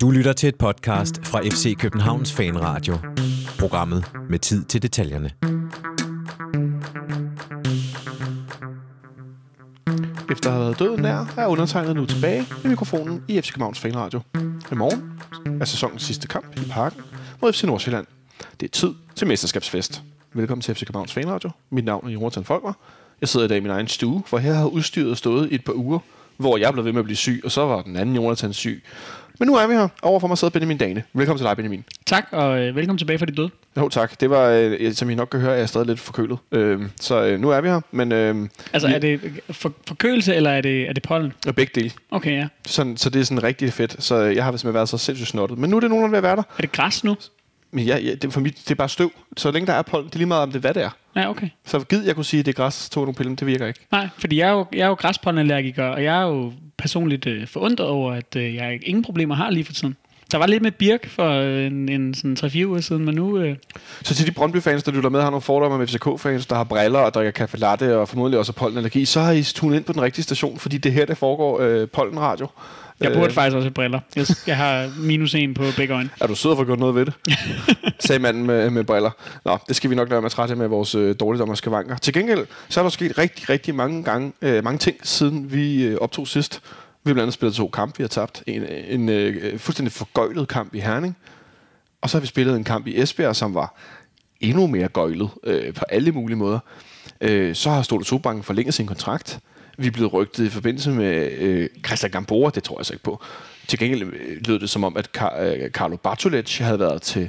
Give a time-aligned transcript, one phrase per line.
[0.00, 2.98] Du lytter til et podcast fra FC Københavns Fanradio.
[3.58, 5.30] Programmet med tid til detaljerne.
[10.30, 13.78] Efter at have været døden nær, er undertegnet nu tilbage med mikrofonen i FC Københavns
[13.80, 14.20] Fanradio.
[14.72, 15.20] I morgen
[15.60, 17.02] er sæsonens sidste kamp i parken
[17.42, 18.06] mod FC Nordsjælland.
[18.60, 20.02] Det er tid til mesterskabsfest.
[20.32, 21.50] Velkommen til FC Københavns Fanradio.
[21.70, 22.72] Mit navn er Jonathan Folker.
[23.20, 25.64] Jeg sidder i dag i min egen stue, for her har udstyret stået i et
[25.64, 25.98] par uger,
[26.36, 28.82] hvor jeg blev ved med at blive syg, og så var den anden Jonathan syg.
[29.40, 29.88] Men nu er vi her.
[30.02, 31.02] Overfor mig sidder Benjamin Dane.
[31.12, 31.84] Velkommen til dig, Benjamin.
[32.06, 33.48] Tak, og øh, velkommen tilbage fra dit død.
[33.76, 34.20] Jo, tak.
[34.20, 36.38] Det var, øh, som I nok kan høre, er jeg stadig lidt forkølet.
[36.52, 39.20] Øh, så øh, nu er vi her, men øh, Altså, er det
[39.50, 41.32] for, forkølelse, eller er det, er det pollen?
[41.46, 41.90] og begge dele.
[42.10, 42.48] Okay, ja.
[42.66, 43.96] Sådan, så det er sådan rigtig fedt.
[44.02, 45.58] Så jeg har simpelthen været så sindssygt snottet.
[45.58, 46.42] Men nu er det nogenlunde ved at være der.
[46.58, 47.16] Er det græs nu?
[47.70, 49.10] Men ja, ja, det, for mit, det er bare støv.
[49.36, 50.90] Så længe der er pollen, det er lige meget om det hvad det er.
[51.16, 51.48] Ja, okay.
[51.66, 53.80] Så gid jeg kunne sige, at det er græs, tog nogle piller, det virker ikke.
[53.92, 57.46] Nej, fordi jeg er jo, jeg er jo græspollenallergiker, og jeg er jo personligt øh,
[57.46, 59.96] forundret over, at øh, jeg ingen problemer har lige for tiden.
[60.32, 63.38] Der var lidt med Birk for øh, en, en sådan 3-4 uger siden, men nu...
[63.38, 63.56] Øh,
[64.02, 66.98] Så til de Brøndby-fans, der lytter med, har nogle fordomme med FCK-fans, der har briller
[66.98, 70.02] og drikker kaffe latte og formodentlig også pollenallergi, så har I tunet ind på den
[70.02, 72.46] rigtige station, fordi det her, der foregår øh, pollenradio.
[73.00, 74.00] Jeg burde Øh, faktisk også have briller.
[74.16, 76.10] Jeg, jeg har minus en på begge øjne.
[76.20, 77.14] Er du sød for at gøre noget ved det?
[78.06, 79.10] sagde manden med, med briller.
[79.44, 81.96] Nå, det skal vi nok lade med at trætte med vores øh, dårligdomme og skavanker.
[81.96, 85.84] Til gengæld, så er der sket rigtig, rigtig mange, gange, øh, mange ting, siden vi
[85.84, 86.60] øh, optog sidst.
[87.04, 88.42] Vi har blandt andet spillet to kampe, vi har tabt.
[88.46, 91.16] En, en øh, fuldstændig forgøjlet kamp i Herning.
[92.00, 93.74] Og så har vi spillet en kamp i Esbjerg, som var
[94.40, 96.58] endnu mere gøjlet øh, på alle mulige måder.
[97.20, 99.40] Øh, så har Ståle Sobanken forlænget sin kontrakt.
[99.80, 103.04] Vi er blevet rygtet i forbindelse med øh, Christian Gambora, det tror jeg så ikke
[103.04, 103.22] på.
[103.66, 107.28] Til gengæld øh, lød det som om, at Car- øh, Carlo Bartolec havde været til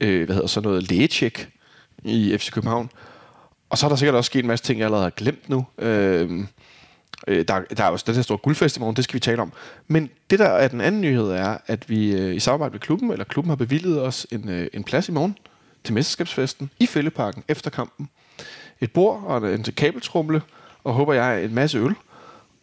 [0.00, 1.48] øh, hvad hedder sådan noget lægecheck
[2.04, 2.90] i FC København.
[3.70, 5.66] Og så er der sikkert også sket en masse ting, jeg allerede har glemt nu.
[5.78, 6.30] Øh,
[7.28, 9.42] øh, der, der er også den her store guldfest i morgen, det skal vi tale
[9.42, 9.52] om.
[9.88, 13.10] Men det der er den anden nyhed er, at vi øh, i samarbejde med klubben,
[13.10, 15.36] eller klubben har bevilget os en, øh, en plads i morgen
[15.84, 18.08] til mesterskabsfesten i Fælleparken efter kampen.
[18.80, 20.42] Et bord og en, en kabeltrumle,
[20.84, 21.94] og håber jeg en masse øl.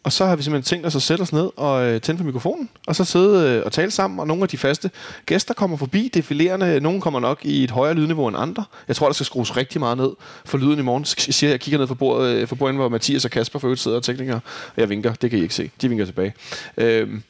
[0.04, 2.24] Og så har vi simpelthen tænkt os at sætte os ned og øh, tænde for
[2.24, 4.90] mikrofonen, og så sidde øh, og tale sammen, og nogle af de faste
[5.26, 6.80] gæster kommer forbi, defilerende.
[6.80, 8.64] Nogle kommer nok i et højere lydniveau end andre.
[8.88, 10.10] Jeg tror, der skal skrues rigtig meget ned
[10.44, 11.06] for lyden i morgen.
[11.26, 13.66] Jeg siger, jeg kigger ned for bordet, øh, for bordet hvor Mathias og Kasper for
[13.66, 15.14] øvrigt sidder og teknikere, og jeg vinker.
[15.14, 15.70] Det kan I ikke se.
[15.82, 16.34] De vinker tilbage.
[16.76, 17.22] Øhm,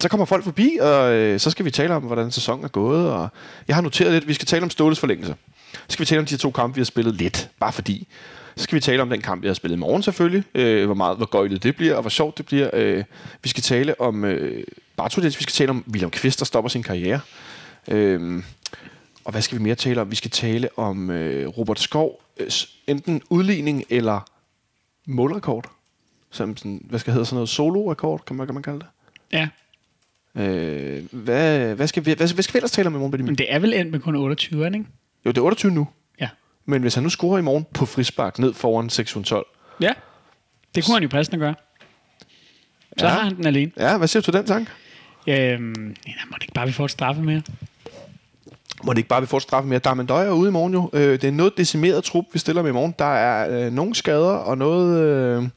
[0.00, 3.10] så kommer folk forbi, og øh, så skal vi tale om, hvordan sæsonen er gået.
[3.10, 3.28] Og
[3.68, 5.34] jeg har noteret lidt, vi skal tale om Ståles forlængelse.
[5.72, 8.08] Så skal vi tale om de to kampe, vi har spillet lidt, bare fordi.
[8.56, 10.44] Så skal vi tale om den kamp, vi har spillet i morgen selvfølgelig.
[10.54, 12.70] Øh, hvor meget, hvor gøjlet det bliver, og hvor sjovt det bliver.
[12.72, 13.04] Øh,
[13.42, 14.64] vi skal tale om øh,
[14.96, 17.20] Bartolets, vi skal tale om William Kvist, der stopper sin karriere.
[17.88, 18.42] Øh,
[19.24, 20.10] og hvad skal vi mere tale om?
[20.10, 22.50] Vi skal tale om øh, Robert Skov, øh,
[22.86, 24.20] enten udligning eller
[25.06, 25.70] målrekord.
[26.30, 28.86] Som sådan, hvad skal hedde sådan noget solo-rekord, kan man, kan man kalde det.
[29.32, 29.48] Ja,
[30.36, 33.34] Øh, hvad, hvad, skal vi, hvad, hvad skal vi ellers tale om i morgen, men
[33.34, 34.90] det er vel endt med kun 28, er det ikke?
[35.26, 35.88] Jo, det er 28 nu.
[36.66, 39.46] Men hvis han nu scorer i morgen på frispark ned foran 612.
[39.80, 39.92] Ja,
[40.74, 41.54] det kunne han jo passende gøre.
[42.98, 43.12] Så Ja.
[43.12, 43.70] har han den alene.
[43.76, 44.70] Ja, hvad siger du til den tanke?
[45.26, 47.42] Øhm, ja, må det ikke bare, vi får et straffe mere?
[48.84, 49.78] Må det ikke bare, vi får et straffe mere?
[49.78, 50.90] Darmen Døjer er ude i morgen jo.
[50.92, 52.94] Øh, det er noget decimeret trup, vi stiller med i morgen.
[52.98, 55.48] Der er øh, nogle skader, og noget, øh,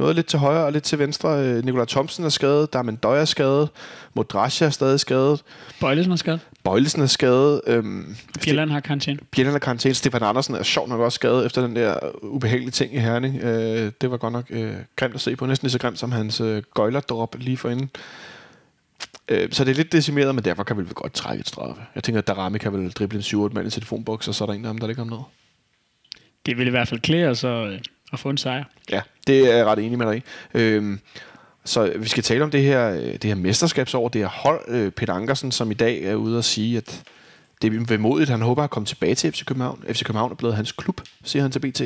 [0.00, 1.44] noget lidt til højre og lidt til venstre.
[1.44, 3.68] Øh, Nikolaj Thomsen er skadet, Darmen Døjer er skadet,
[4.14, 5.42] Modrasja er stadig skadet,
[5.80, 6.40] Bøjlesen er skadet.
[6.64, 7.84] Bøjlesen er skadet, øh,
[8.44, 9.18] Bjelland har karantæne.
[9.30, 12.94] Bjelland er karantæne, Stefan Andersen er sjovt nok også skadet efter den der ubehagelige ting
[12.94, 13.36] i Herning.
[13.42, 16.12] Øh, det var godt nok øh, grimt at se på, næsten lige så grimt som
[16.12, 17.90] hans øh, gøjlerdrop lige forinden.
[19.28, 21.82] Øh, så det er lidt decimeret, men derfor kan vi vel godt trække et straffe.
[21.94, 24.46] Jeg tænker, at Darami kan vel drible en 7-8 mand i telefonboks, og så er
[24.46, 25.24] der en af dem, der ligger om noget.
[26.46, 27.80] Det ville i hvert fald klæde os at,
[28.12, 28.64] at få en sejr.
[28.90, 30.22] Ja, det er jeg ret enig med dig i.
[30.54, 31.00] Øhm,
[31.64, 34.60] så vi skal tale om det her, øh, det her mesterskabsår, det her hold.
[34.68, 37.02] Øh, Peter Ankersen, som i dag er ude og sige, at
[37.62, 38.30] det er vemodigt.
[38.30, 39.84] Han håber at komme tilbage til FC København.
[39.92, 41.82] FC København er blevet hans klub, siger han til BT.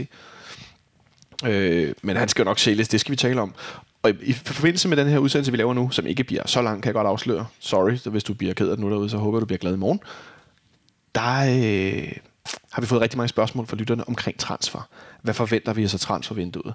[1.44, 3.54] Øh, men han skal jo nok sælges, det skal vi tale om.
[4.02, 6.62] Og i, i forbindelse med den her udsendelse, vi laver nu, som ikke bliver så
[6.62, 7.46] lang, kan jeg godt afsløre.
[7.60, 9.58] Sorry, så hvis du bliver ked af det nu derude, så håber jeg, du bliver
[9.58, 10.00] glad i morgen.
[11.14, 12.12] Der øh,
[12.72, 14.88] har vi fået rigtig mange spørgsmål fra lytterne omkring transfer.
[15.22, 16.74] Hvad forventer vi os af transfervinduet?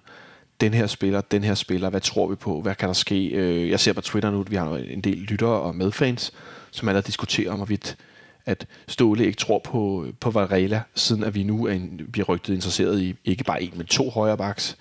[0.62, 2.62] Den her spiller, den her spiller, hvad tror vi på?
[2.62, 3.28] Hvad kan der ske?
[3.28, 6.34] Øh, jeg ser på Twitter nu, at vi har en del lyttere og medfans,
[6.72, 7.98] som allerede diskuterer om, hvorvidt
[8.46, 12.54] at Ståle ikke tror på, på Varela, siden at vi nu er en, bliver rygtet
[12.54, 14.78] interesseret i ikke bare en, men to højre baks.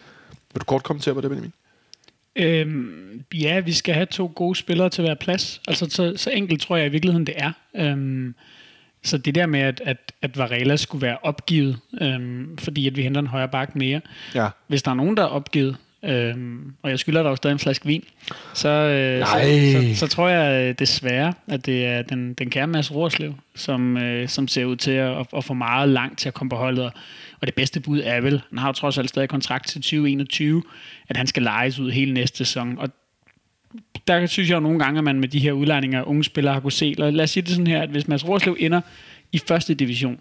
[0.53, 1.53] Vil du kort kommentere på det, Benjamin?
[2.37, 5.61] Øhm, ja, vi skal have to gode spillere til hver plads.
[5.69, 7.53] Altså, så, så enkelt tror jeg i virkeligheden, det er.
[7.77, 8.35] Øhm,
[9.09, 13.03] så det der med, at, at, at Varela skulle være opgivet, øhm, fordi at vi
[13.03, 14.01] henter en højre bak mere.
[14.35, 14.49] Ja.
[14.67, 17.59] Hvis der er nogen, der er opgivet, øhm, og jeg skylder dig jo stadig en
[17.59, 18.05] flaske vin,
[18.55, 22.67] så, øh, så, så, så tror jeg øh, desværre, at det er den, den kære
[22.67, 26.35] Mads Rorslev, som, øh, som ser ud til at, at få meget langt til at
[26.35, 26.85] komme på holdet.
[26.85, 26.93] Og,
[27.41, 30.63] og det bedste bud er vel, han har jo trods alt stadig kontrakt til 2021,
[31.09, 32.79] at han skal lejes ud hele næste sæson.
[32.79, 32.89] Og
[34.09, 36.55] der synes jeg jo nogle gange, at man med de her udlejninger af unge spillere
[36.55, 38.81] har kunne se, lad, lad os sige det sådan her, at hvis Mads Rorslev ender
[39.33, 40.19] i første division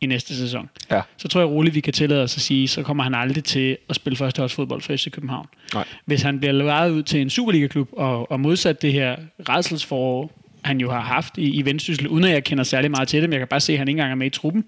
[0.00, 1.00] i næste sæson, Ja.
[1.16, 3.76] så tror jeg roligt, vi kan tillade os at sige, så kommer han aldrig til
[3.88, 5.46] at spille førsteholdsfodbold for FC København.
[5.74, 5.84] Nej.
[6.04, 9.16] Hvis han bliver lejet ud til en Superliga-klub, og, og modsat det her
[9.48, 13.20] redselsforår, han jo har haft i, i Vendsyssel, uden at jeg kender særlig meget til
[13.22, 14.64] det, men jeg kan bare se, at han ikke engang er med i truppen.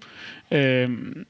[0.51, 1.25] Øhm,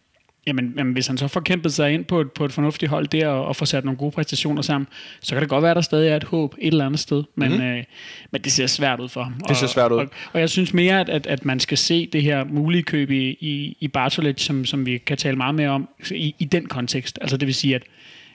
[0.48, 3.08] jamen, jamen, hvis han så får kæmpet sig ind på et, på et fornuftigt hold
[3.08, 4.88] der, og, og får sat nogle gode præstationer sammen,
[5.22, 7.24] så kan det godt være, at der stadig er et håb et eller andet sted,
[7.36, 7.66] men, mm-hmm.
[7.68, 7.84] øh,
[8.32, 9.34] men det ser svært ud for ham.
[9.48, 9.98] Det ser Og- svært ud.
[9.98, 13.12] Og, og jeg synes mere, at, at, at man skal se det her mulige køb
[13.12, 16.66] i, i, i Bartolet, som, som vi kan tale meget mere om i, i den
[16.66, 17.18] kontekst.
[17.22, 17.84] Altså det vil sige, at,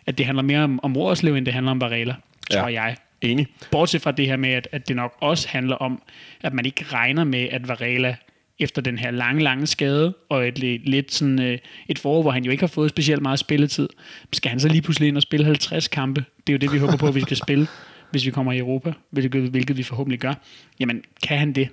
[0.06, 2.14] at det handler mere om, om Rorslev, end det handler om Varela,
[2.52, 2.60] Ja.
[2.60, 2.96] tror jeg.
[3.20, 3.46] Enig.
[3.70, 6.02] Bortset fra det her med, at, at det nok også handler om,
[6.42, 8.16] at man ikke regner med, at Varela
[8.58, 11.58] efter den her lange, lange skade, og et li- lidt sådan, øh,
[11.88, 13.88] et forår, hvor han jo ikke har fået specielt meget spilletid,
[14.32, 16.24] skal han så lige pludselig ind og spille 50 kampe?
[16.46, 17.66] Det er jo det, vi håber på, at vi skal spille,
[18.10, 20.34] hvis vi kommer i Europa, hvilket, hvilket vi forhåbentlig gør.
[20.80, 21.68] Jamen, kan han det?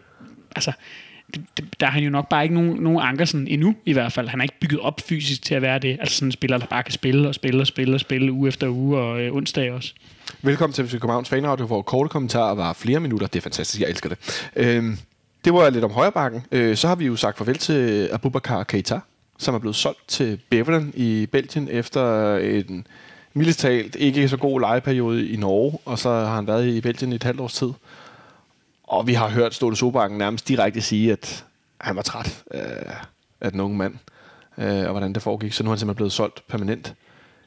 [0.55, 0.71] Altså,
[1.35, 4.11] det, det, der er han jo nok bare ikke nogen, nogen Ankersen endnu, i hvert
[4.11, 4.27] fald.
[4.27, 5.97] Han er ikke bygget op fysisk til at være det.
[5.99, 8.47] Altså sådan en spiller, der bare kan spille og spille og spille og spille uge
[8.47, 9.93] efter uge, og øh, onsdag også.
[10.41, 13.27] Velkommen til FC Københavns Fanradio, hvor korte kommentarer var flere minutter.
[13.27, 14.49] Det er fantastisk, jeg elsker det.
[14.55, 14.97] Øhm,
[15.49, 16.45] det var lidt om højrebakken.
[16.51, 18.99] Øh, så har vi jo sagt farvel til Abubakar Keita,
[19.37, 22.87] som er blevet solgt til Beveren i Belgien efter en
[23.33, 27.11] mildest talt ikke så god legeperiode i Norge, og så har han været i Belgien
[27.11, 27.69] i et halvt års tid.
[28.83, 31.45] Og vi har hørt Ståle Sobakken nærmest direkte sige, at
[31.81, 32.95] han var træt af,
[33.41, 33.93] af den unge mand,
[34.57, 35.53] øh, og hvordan det foregik.
[35.53, 36.93] Så nu er han simpelthen blevet solgt permanent.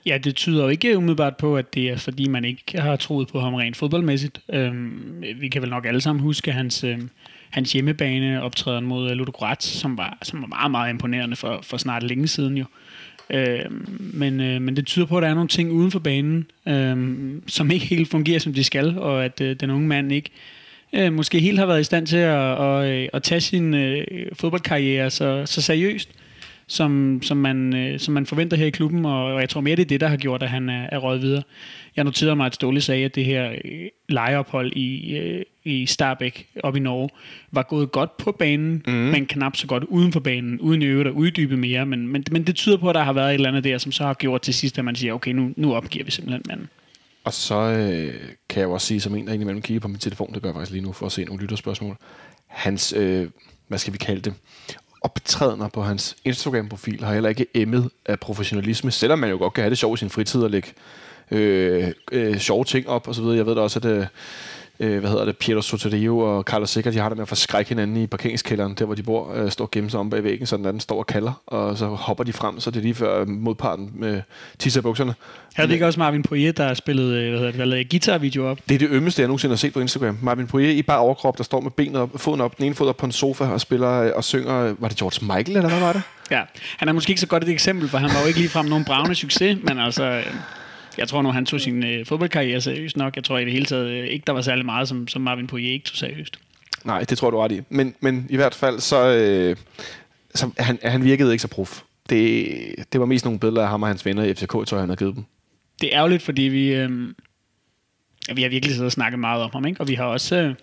[0.07, 3.29] Ja, det tyder jo ikke umiddelbart på, at det er fordi, man ikke har troet
[3.29, 4.41] på ham rent fodboldmæssigt.
[4.53, 7.11] Øhm, vi kan vel nok alle sammen huske hans, øhm,
[7.53, 11.77] hans hjemmebane optræden mod øh, Ludogorets, som var, som var meget, meget imponerende for, for
[11.77, 12.65] snart længe siden jo.
[13.31, 13.59] Øh,
[14.01, 16.97] men, øh, men det tyder på, at der er nogle ting uden for banen, øh,
[17.47, 20.31] som ikke helt fungerer, som de skal, og at øh, den unge mand ikke
[20.93, 24.07] øh, måske helt har været i stand til at, at, øh, at tage sin øh,
[24.33, 26.11] fodboldkarriere så, så seriøst
[26.73, 29.77] som, som, man, øh, som man forventer her i klubben, og, og jeg tror mere,
[29.77, 31.43] det er det, der har gjort, at han er, er røget videre.
[31.97, 36.49] Jeg noterede mig, at Ståle sagde, at det her øh, lejeophold i, øh, i Starbæk
[36.63, 37.09] op i Norge
[37.51, 38.93] var gået godt på banen, mm.
[38.93, 41.87] men knap så godt uden for banen, uden i øvrigt at uddybe mere.
[41.87, 43.93] Men, men, men det tyder på, at der har været et eller andet der, som
[43.93, 46.69] så har gjort til sidst, at man siger, okay, nu, nu opgiver vi simpelthen manden.
[47.25, 48.15] Og så øh,
[48.49, 50.49] kan jeg jo også sige, som en, der indimellem kigger på min telefon, det gør
[50.49, 51.97] jeg faktisk lige nu, for at se nogle lytterspørgsmål.
[52.47, 53.29] Hans, øh,
[53.69, 54.35] hvad skal vi kalde det,
[55.05, 59.63] optrædener på hans Instagram-profil har heller ikke emmet af professionalisme, selvom man jo godt kan
[59.63, 60.69] have det sjovt i sin fritid og lægge
[61.31, 63.37] øh, øh, sjove ting op og så videre.
[63.37, 64.07] Jeg ved da også, at øh,
[64.83, 67.69] øh, hvad hedder det, Pietro Soterio og Carlos Sikker, de har det med at forskrække
[67.69, 70.57] hinanden i parkeringskælderen, der hvor de bor, øh, står gemt sig om bag væggen, så
[70.57, 73.21] den anden står og kalder, og så hopper de frem, så det er lige før
[73.21, 74.23] øh, modparten med
[74.59, 75.15] tisser i bukserne.
[75.55, 78.51] Havde det ikke også Marvin Poirier, der spillede øh, hvad hedder det, der lavede guitarvideo
[78.51, 78.59] op?
[78.69, 80.19] Det er det ømmeste, jeg nogensinde har set på Instagram.
[80.23, 82.89] Marvin Poirier i bare overkrop, der står med benet op, foden op, den ene fod
[82.89, 85.81] op på en sofa og spiller øh, og synger, var det George Michael, eller hvad
[85.81, 86.03] var det?
[86.31, 86.43] Ja,
[86.77, 88.85] han er måske ikke så godt et eksempel, for han var jo ikke ligefrem nogen
[88.85, 90.27] bravende succes, men altså, øh,
[90.99, 93.17] jeg tror nu, han tog sin øh, fodboldkarriere seriøst nok.
[93.17, 95.47] Jeg tror i det hele taget øh, ikke, der var særlig meget, som, som Marvin
[95.47, 96.39] Poirier ikke tog seriøst.
[96.85, 97.61] Nej, det tror du ret i.
[97.69, 99.57] Men, men i hvert fald, så, øh,
[100.35, 101.81] så han, han virkede ikke så prof.
[102.11, 102.47] Det,
[102.93, 104.89] det var mest nogle billeder af ham og hans venner i FCK, tror jeg, han
[104.89, 105.25] havde givet dem.
[105.81, 106.91] Det er ærgerligt, fordi vi, øh,
[108.35, 109.81] vi har virkelig siddet og snakket meget om ham, ikke?
[109.81, 110.55] og vi har også øh,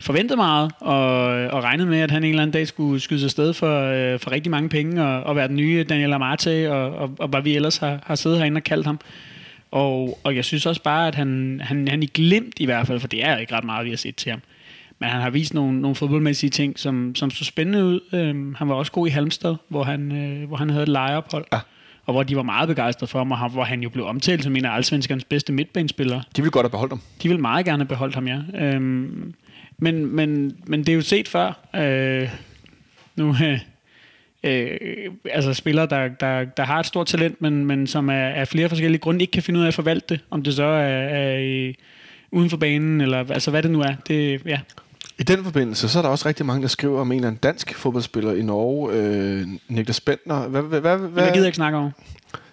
[0.00, 0.96] forventet meget, og,
[1.28, 4.20] og regnet med, at han en eller anden dag skulle skyde sig sted for, øh,
[4.20, 7.42] for rigtig mange penge, og, og være den nye Daniel Amarte, og, og, og hvad
[7.42, 9.00] vi ellers har, har siddet herinde og kaldt ham.
[9.70, 13.00] Og, og jeg synes også bare, at han, han, han i glimt i hvert fald,
[13.00, 14.40] for det er ikke ret meget, vi har set til ham.
[14.98, 18.00] Men han har vist nogle, nogle fodboldmæssige ting, som, som så spændende ud.
[18.12, 21.44] Øhm, han var også god i Halmstad, hvor han, øh, hvor han havde et lejeophold.
[21.52, 21.58] Ja.
[22.04, 24.56] Og hvor de var meget begejstrede for ham, og hvor han jo blev omtalt som
[24.56, 26.22] en af allsvenskernes bedste midtbanespillere.
[26.36, 27.00] De ville godt have beholdt ham.
[27.22, 28.38] De vil meget gerne have beholdt ham, ja.
[28.54, 29.34] Øhm,
[29.78, 31.68] men, men, men det er jo set før.
[31.76, 32.28] Øh,
[33.16, 33.60] nu, øh,
[34.46, 38.48] øh, altså spillere, der, der, der har et stort talent, men, men som af, af
[38.48, 40.20] flere forskellige grunde ikke kan finde ud af at forvalte det.
[40.30, 41.74] Om det så er, er i,
[42.30, 43.94] uden for banen, eller altså hvad det nu er.
[44.08, 44.60] Det, ja.
[45.18, 47.40] I den forbindelse, så er der også rigtig mange, der skriver om en eller anden
[47.42, 50.48] dansk fodboldspiller i Norge, øh, Niklas Bentner.
[50.48, 51.90] Hvad, hvad, hvad, Men jeg gider ikke snakke om.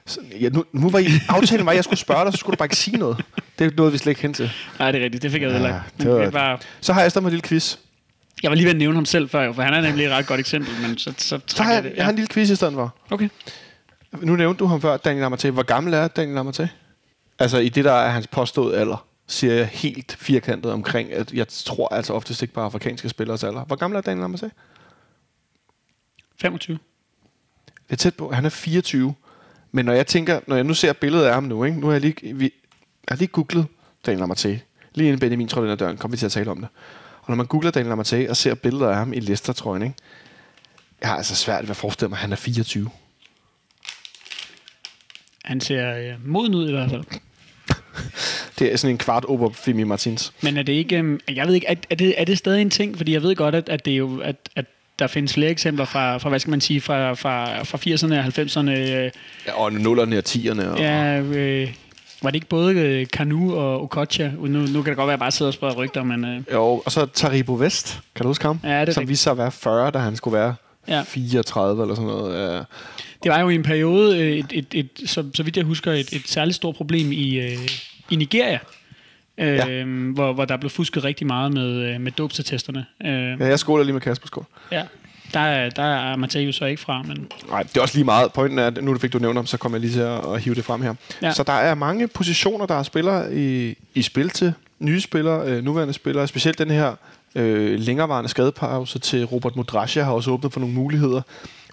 [0.05, 2.53] Så- Ja, nu, nu var I, aftalen var, at jeg skulle spørge dig, så skulle
[2.53, 3.25] du bare ikke sige noget.
[3.59, 4.51] Det nåede vi slet ikke hen til.
[4.79, 5.23] Nej, det er rigtigt.
[5.23, 6.11] Det fik jeg Ja, heller ikke.
[6.11, 7.75] det det var, Så har jeg stadig en lille quiz.
[8.43, 10.27] Jeg var lige ved at nævne ham selv før, for han er nemlig et ret
[10.27, 11.97] godt eksempel, men så, så trækker jeg jeg, det.
[11.97, 12.95] jeg har en lille quiz i stedet for.
[13.09, 13.29] Okay.
[14.21, 15.49] Nu nævnte du ham før, Daniel Amartey.
[15.49, 16.67] Hvor gammel er Daniel Amartey?
[17.39, 21.47] Altså i det, der er hans påståede alder, siger jeg helt firkantet omkring, at jeg
[21.47, 23.65] tror altså oftest ikke på afrikanske spillers alder.
[23.65, 24.49] Hvor gammel er Daniel Lamassé?
[26.41, 26.77] 25.
[27.87, 28.31] Det er tæt på.
[28.31, 29.13] Han er 24.
[29.71, 31.79] Men når jeg tænker, når jeg nu ser billedet af ham nu, ikke?
[31.79, 32.51] nu har jeg lige, vi, jeg
[33.09, 33.65] har lige googlet
[34.05, 34.47] Daniel Lamassé.
[34.95, 36.67] Lige inden Benjamin trådte ind ad døren, kom vi til at tale om det.
[37.23, 39.95] Og når man googler Daniel Lamassé og ser billeder af ham i Leicester-trøjen, ikke?
[41.01, 42.89] jeg har altså svært ved at forestille mig, at han er 24.
[45.45, 47.03] Han ser øh, moden ud i hvert fald.
[48.59, 50.33] Det er sådan en kvart over Fimi Martins.
[50.41, 50.97] Men er det ikke...
[50.97, 52.97] Øh, jeg ved ikke, er, er, det, er det stadig en ting?
[52.97, 54.19] Fordi jeg ved godt, at, at det er jo...
[54.19, 54.65] At, at
[54.99, 58.25] der findes flere eksempler fra, fra, hvad skal man sige, fra, fra, fra 80'erne og
[58.25, 58.69] 90'erne.
[58.69, 59.11] Øh,
[59.47, 60.65] Ja, og 0'erne og 10'erne.
[60.65, 61.73] Og, ja, øh,
[62.23, 64.31] var det ikke både øh, Kanu og Okocha?
[64.37, 66.25] Nu, nu kan det godt være, at jeg bare sidder og spreder rygter, men...
[66.25, 68.59] Øh, Jo, og så Taribo Vest, kan du huske ham?
[68.63, 70.55] Ja, det Som viste sig at være 40, da han skulle være
[70.87, 71.01] Ja.
[71.01, 72.53] 34 eller sådan noget.
[72.53, 72.57] Ja.
[73.23, 75.91] Det var jo i en periode, øh, et, et, et, så, så vidt jeg husker,
[75.91, 77.57] et, et særligt stort problem i, øh,
[78.09, 78.59] i Nigeria,
[79.37, 79.83] øh, Ja.
[79.85, 82.85] hvor, hvor der blev fusket rigtig meget med, øh, med dopstatesterne.
[83.05, 84.45] Øh, ja, jeg skoler lige med Kasper Skål.
[84.71, 84.83] ja.
[85.33, 88.33] Der, er- der er Matteo så ikke fra, men Nej, det er også lige meget.
[88.33, 90.41] Pointen er, at nu fik du nævnt ham, så kommer jeg lige til at, at
[90.41, 90.93] hive det frem her.
[91.21, 91.31] Ja.
[91.31, 94.53] Så der er mange positioner, der er spillere i, i spil til.
[94.79, 96.27] Nye spillere, øh, nuværende spillere.
[96.27, 96.95] Specielt den her
[97.35, 101.21] øh, længerevarende skadepause til Robert Modrasja har også åbnet for nogle muligheder.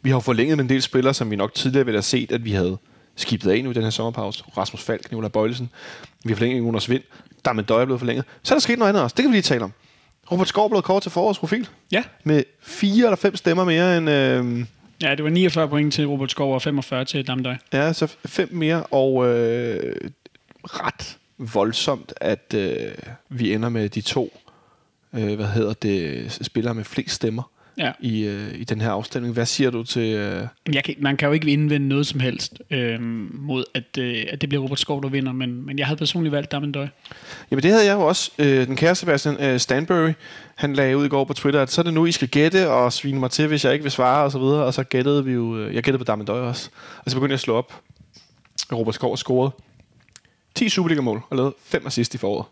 [0.02, 2.44] Vi har forlænget med en del spillere, som vi nok tidligere ville have set, at
[2.44, 2.76] vi havde
[3.16, 4.44] skibet af nu i den her sommerpause.
[4.56, 5.70] Rasmus Falk, Nicolai Bøjlesen.
[6.24, 7.02] Vi har forlænget Jonas Vind.
[7.44, 8.24] Der med Døje er blevet forlænget.
[8.42, 9.14] Så er der sket noget andet også.
[9.16, 9.72] Det kan vi lige tale om.
[10.32, 11.68] Robert Skov blevet kort til forårsprofil.
[11.92, 12.04] ja.
[12.24, 14.10] Med fire eller fem stemmer mere end...
[14.10, 14.66] Øh,
[15.02, 17.56] ja, det var 49 point til Robert Skov og 45 til Damdøj.
[17.72, 19.96] Ja, så fem mere, og øh,
[20.64, 22.92] ret voldsomt, at øh,
[23.28, 24.38] vi ender med de to,
[25.14, 27.42] øh, hvad hedder det, spillere med flest stemmer
[27.78, 27.92] Ja.
[28.00, 29.34] i, øh, i den her afstemning.
[29.34, 30.14] Hvad siger du til...
[30.14, 33.00] Øh, Jeg kan, man kan jo ikke indvende noget som helst øh,
[33.32, 36.32] mod, at, øh, at det bliver Robert Skov, der vinder, men, men jeg havde personligt
[36.32, 36.88] valgt Damdøj.
[37.50, 38.30] Jamen det havde jeg jo også.
[38.38, 40.12] Øh, den kære Sebastian øh, Stanbury,
[40.54, 42.70] han lagde ud i går på Twitter, at så er det nu, I skal gætte
[42.70, 44.64] og svine mig til, hvis jeg ikke vil svare og så videre.
[44.64, 45.58] Og så gættede vi jo...
[45.58, 46.70] Øh, jeg gættede på Damendøj også.
[47.04, 47.80] Og så begyndte jeg at slå op.
[48.72, 49.52] Robert Skov scoret
[50.54, 52.46] 10 Superliga-mål og lavet 5 assist i foråret.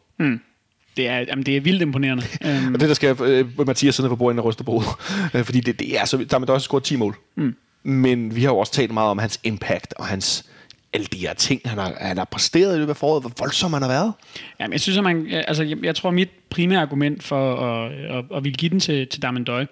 [0.99, 2.25] Det er, jamen, det er vildt imponerende.
[2.45, 4.83] øhm, Og det, der skal øh, Mathias sidde på bordet og ryste på.
[5.35, 6.17] Øh, Fordi det, det er så...
[6.17, 7.17] Der er også scoret 10 mål.
[7.37, 7.55] Mm.
[7.83, 10.45] Men vi har jo også talt meget om hans impact og hans
[10.93, 13.23] alle de her ting, han har, han har præsteret i løbet af foråret.
[13.23, 14.13] Hvor voldsom han har været.
[14.61, 18.25] Jamen, jeg synes, at man, altså, jeg, jeg tror, mit primære argument for at, at,
[18.37, 19.67] at ville give den til, til Damendøj,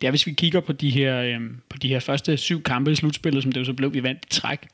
[0.00, 2.92] det er, hvis vi kigger på de her, øhm, på de her første syv kampe
[2.92, 4.68] i slutspillet, som det jo så blev, vi vandt i træk.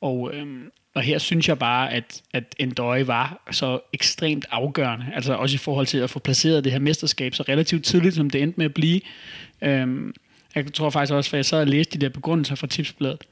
[0.00, 5.34] Og, øhm, og her synes jeg bare, at, at Endøje var så ekstremt afgørende, altså
[5.34, 8.42] også i forhold til at få placeret det her mesterskab så relativt tidligt, som det
[8.42, 9.00] endte med at blive.
[9.62, 10.14] Øhm,
[10.54, 13.24] jeg tror faktisk også, for jeg sad og læste de der begrundelser fra tipsbladet,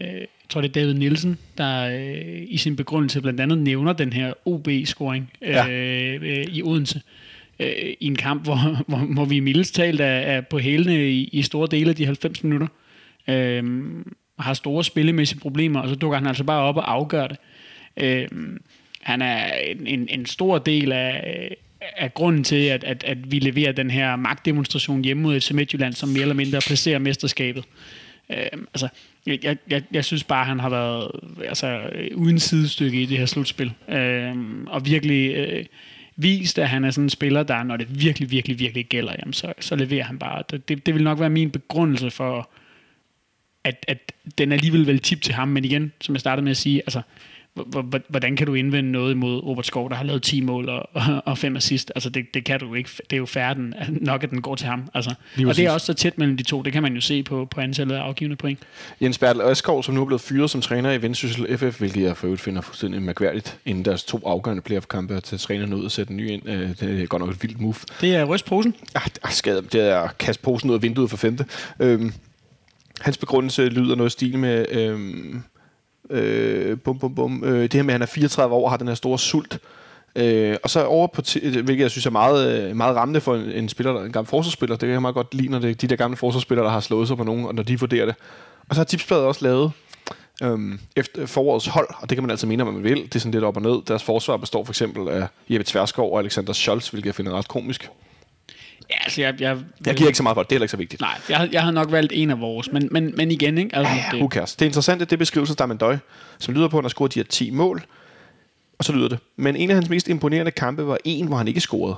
[0.00, 3.92] øh, jeg tror det er David Nielsen, der øh, i sin begrundelse blandt andet nævner
[3.92, 5.68] den her OB-scoring øh, Ja.
[5.68, 7.00] øh, i Odense.
[7.60, 11.24] Øh, I en kamp, hvor, hvor, hvor vi mildest talt er, er på hælene i,
[11.32, 12.66] i store dele af de 90 minutter.
[13.28, 13.64] Øh,
[14.40, 17.36] og har store spillemæssige problemer, og så dukker han altså bare op og afgør det.
[17.96, 18.28] Øh,
[19.02, 21.56] han er en, en, en stor del af,
[21.96, 25.92] af grunden til, at, at, at vi leverer den her magtdemonstration hjemme mod FC Midtjylland,
[25.92, 27.64] som mere eller mindre placerer mesterskabet.
[28.30, 28.88] Øh, altså,
[29.26, 31.10] jeg, jeg, jeg, synes bare, han har været
[31.44, 31.80] altså,
[32.14, 33.72] uden sidestykke i det her slutspil.
[33.88, 34.34] Øh,
[34.66, 35.64] og virkelig øh,
[36.16, 39.32] vist, at han er sådan en spiller, der når det virkelig, virkelig, virkelig gælder, jamen,
[39.32, 40.42] så, så leverer han bare.
[40.50, 42.50] Det, det, det vil nok være min begrundelse for,
[43.64, 45.48] at, at den alligevel vil tip til ham.
[45.48, 47.02] Men igen, som jeg startede med at sige, altså,
[48.08, 51.02] hvordan kan du indvende noget imod Robert Skov, der har lavet 10 mål og, og,
[51.26, 51.92] og 5 assist?
[51.94, 52.90] Altså, det, det kan du ikke.
[53.10, 54.88] Det er jo færden nok, at den går til ham.
[54.94, 56.62] Altså, Lige og det er også så tæt mellem de to.
[56.62, 58.58] Det kan man jo se på, på antallet af afgivende point.
[59.00, 62.16] Jens Bertel Øskov, som nu er blevet fyret som træner i Vendsyssel FF, hvilket jeg
[62.16, 65.90] for øvrigt finder fuldstændig mærkværdigt, inden deres to afgørende playoff-kampe at tage trænerne ud og
[65.90, 66.48] sætte en ny ind.
[66.48, 67.74] Øh, Det er godt nok et vildt move.
[68.00, 68.74] Det er rystposen.
[68.94, 71.44] Ah, ah, skade, det er at kaste posen ud af vinduet for femte.
[71.80, 72.12] Øhm,
[73.00, 75.42] hans begrundelse lyder noget i stil med, øhm,
[76.10, 78.76] øh, bum, bum, bum, øh, det her med, at han er 34 år og har
[78.76, 79.58] den her store sult.
[80.16, 83.34] Øh, og så over på, øh, hvilket jeg synes er meget, øh, meget rammende for
[83.34, 84.76] en, en spiller, en gammel forsvarsspiller.
[84.76, 86.80] Det kan jeg meget godt lide, når det er de der gamle forsvarsspillere, der har
[86.80, 88.14] slået sig på nogen, og når de vurderer det.
[88.68, 89.72] Og så har tipsbladet også lavet
[90.42, 93.02] øhm, efter øh, forårets hold, og det kan man altså mene, hvad man vil.
[93.02, 93.82] Det er sådan lidt op og ned.
[93.88, 97.48] Deres forsvar består for eksempel af Jeppe Tverskov og Alexander Scholz, hvilket jeg finder ret
[97.48, 97.90] komisk.
[98.90, 100.70] Ja, altså, jeg, jeg, Jeg giver ikke så meget for det, det er heller ikke
[100.70, 101.00] så vigtigt.
[101.00, 103.76] Nej, jeg, havde- jeg havde nok valgt en af vores, men, men, men igen, ikke?
[103.76, 104.56] Altså, Ja, who cares?
[104.56, 105.98] Det interessante, det er beskrivelsen af Damendøj,
[106.38, 107.82] som lyder på, at han har scoret de her 10 mål.
[108.78, 109.18] Og så lyder det.
[109.36, 111.96] Men en af hans mest imponerende kampe var en, hvor han ikke scorede.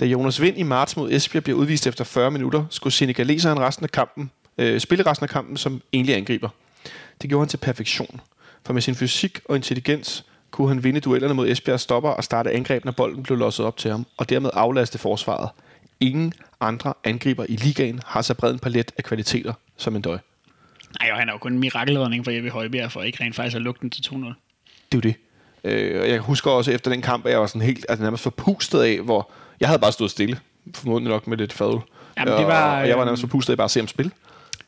[0.00, 3.84] Da Jonas Vind i marts mod Esbjerg bliver udvist efter 40 minutter, skulle senegaleseren resten
[3.84, 6.48] af kampen, øh, spille resten af kampen som egentlig angriber.
[7.22, 8.20] Det gjorde han til perfektion.
[8.66, 12.50] For med sin fysik og intelligens kunne han vinde duellerne mod Esbjerg stopper og starte
[12.50, 15.48] angreb, når bolden blev losset op til ham, og dermed aflaste forsvaret.
[16.02, 20.18] Ingen andre angriber i ligaen har så bred en palet af kvaliteter som en døj.
[21.00, 23.56] Nej, og han er jo kun en mirakelredning for Jeppe Højbjerg, for ikke rent faktisk
[23.56, 24.16] at lukke den til 2-0.
[24.16, 24.32] Det er
[24.94, 25.14] jo det.
[25.64, 28.22] Øh, og jeg husker også efter den kamp, at jeg var sådan helt altså nærmest
[28.22, 29.30] forpustet af, hvor
[29.60, 30.38] jeg havde bare stået stille.
[30.74, 31.80] Formodentlig nok med lidt fadel.
[32.18, 34.10] Jamen, det var, og jeg var øhm, nærmest forpustet af bare at se ham spille.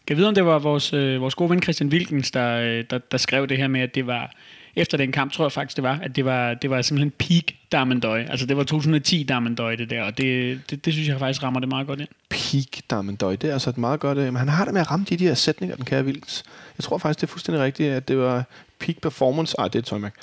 [0.06, 2.84] Kan jeg vide, om det var vores, øh, vores gode ven Christian Wilkens, der, øh,
[2.90, 4.30] der, der skrev det her med, at det var,
[4.76, 7.56] efter den kamp, tror jeg faktisk, det var, at det var, det var simpelthen peak
[7.72, 8.20] Darmendøj.
[8.20, 11.60] Altså, det var 2010 Darmendøj, det der, og det, det, det, synes jeg faktisk rammer
[11.60, 12.08] det meget godt ind.
[12.28, 14.18] Peak Darmendøj, det er altså et meget godt...
[14.18, 16.44] Øh, men han har det med at ramme de, de her sætninger, den kære Vilks.
[16.78, 18.44] Jeg tror faktisk, det er fuldstændig rigtigt, at det var
[18.78, 19.54] peak performance.
[19.58, 20.14] Ej, det er Tøjmærk.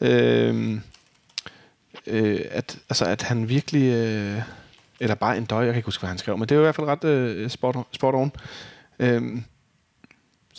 [0.00, 0.80] Øh,
[2.06, 3.82] øh, at, altså, at han virkelig...
[3.82, 4.42] Øh,
[5.00, 6.62] eller bare en døj, jeg kan ikke huske, hvad han skrev, men det er i
[6.62, 8.32] hvert fald ret øh, spot, spot on.
[8.98, 9.44] Øhm,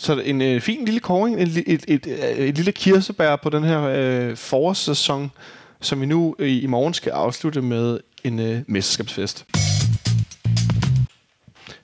[0.01, 3.63] så en øh, fin lille koring, et, et, et, et, et lille kirsebær på den
[3.63, 5.31] her øh, forårssæson,
[5.81, 9.45] som vi nu øh, i morgen skal afslutte med en øh, mesterskabsfest.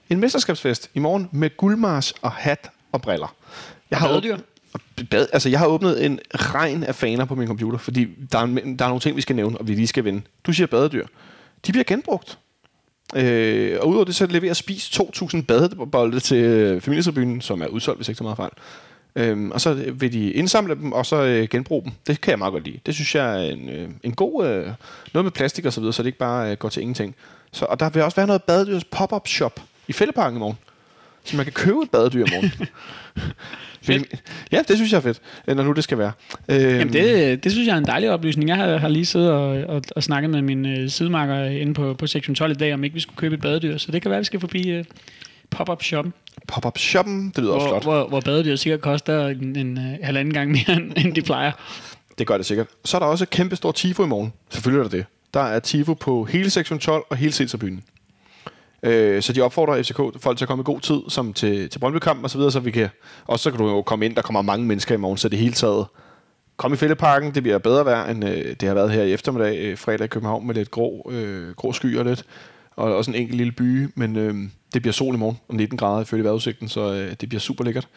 [0.10, 3.36] En mesterskabsfest i morgen med guldmars og hat og briller.
[3.92, 4.38] Jeg Og har badedyr.
[4.74, 8.40] og bad, altså, jeg har åbnet en regn af faner på min computer, fordi der
[8.40, 10.22] er, en- der er nogle ting, vi skal nævne, og vi lige skal vinde.
[10.44, 11.06] Du siger badedyr.
[11.68, 12.38] De bliver genbrugt.
[13.16, 17.98] Øh, og udover det, så leverer Spis 2.000 badebolde til øh, familietribunen, som er udsolgt,
[17.98, 18.52] hvis ikke så meget fejl.
[19.16, 21.92] Øhm, og så vil de indsamle dem, og så øh, genbruge dem.
[22.08, 22.80] Det kan jeg meget godt lide.
[22.86, 24.48] Det synes jeg er en, øh, en god...
[24.48, 24.72] Øh,
[25.14, 27.16] noget med plastik og så videre, så det ikke bare øh, går til ingenting.
[27.52, 30.58] Så, og der vil også være noget badedyrs pop-up shop i Fælleparken i morgen.
[31.28, 32.52] Så man kan købe et badedyr i morgen.
[33.82, 34.24] Fedt.
[34.52, 36.12] ja, det synes jeg er fedt, øh, når nu det skal være.
[36.50, 38.50] Øhm, Jamen, det, det synes jeg er en dejlig oplysning.
[38.50, 41.94] Jeg har, har lige siddet og, og, og snakket med min øh, sidemarker inde på,
[41.94, 43.78] på sektion 12 i dag, om ikke vi skulle købe et badedyr.
[43.78, 44.84] Så det kan være, at vi skal forbi øh,
[45.50, 46.14] pop-up shoppen,
[46.48, 47.84] Pop-up shoppen, det lyder også hvor, flot.
[47.84, 51.52] hvor, hvor badedyr sikkert koster en, en øh, halvanden gang mere, end, de plejer.
[52.18, 52.68] Det gør det sikkert.
[52.86, 54.34] Så er der også et kæmpe stort tifo i morgen.
[54.50, 55.06] Selvfølgelig er der det.
[55.34, 57.84] Der er tifo på hele sektion 12 og hele Cæsarbyen.
[58.84, 61.80] Øh, så de opfordrer FCK folk til at komme i god tid, som til, til
[61.80, 62.90] Brøndby-kampen og så videre, så vi kan,
[63.28, 65.40] også så kan du jo komme ind, der kommer mange mennesker i morgen, så det
[65.40, 65.86] hele taget
[66.58, 69.58] Kom i fældeparken, det bliver bedre vejr, end øh, det har været her i eftermiddag,
[69.58, 72.26] øh, fredag i København, med lidt grå, øh, grå skyer lidt,
[72.76, 74.36] og også en enkelt lille by, men øh,
[74.74, 77.64] det bliver sol i morgen, og 19 grader ifølge vejrudsigten, så øh, det bliver super
[77.64, 77.88] lækkert.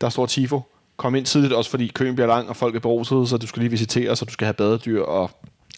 [0.00, 0.60] Der står tifo.
[0.96, 3.60] Kom ind tidligt, også fordi køen bliver lang, og folk er beruset, så du skal
[3.60, 5.30] lige visitere, så du skal have badedyr, og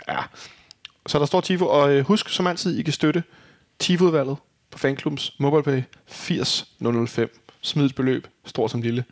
[0.09, 0.19] ja.
[1.07, 3.23] Så der står tifo, og øh, husk som altid, I kan støtte
[3.79, 4.37] TIF-udvalget
[4.71, 7.41] på fanklubbens MobilePay 80005.
[7.61, 9.05] Smid et beløb, stort som lille.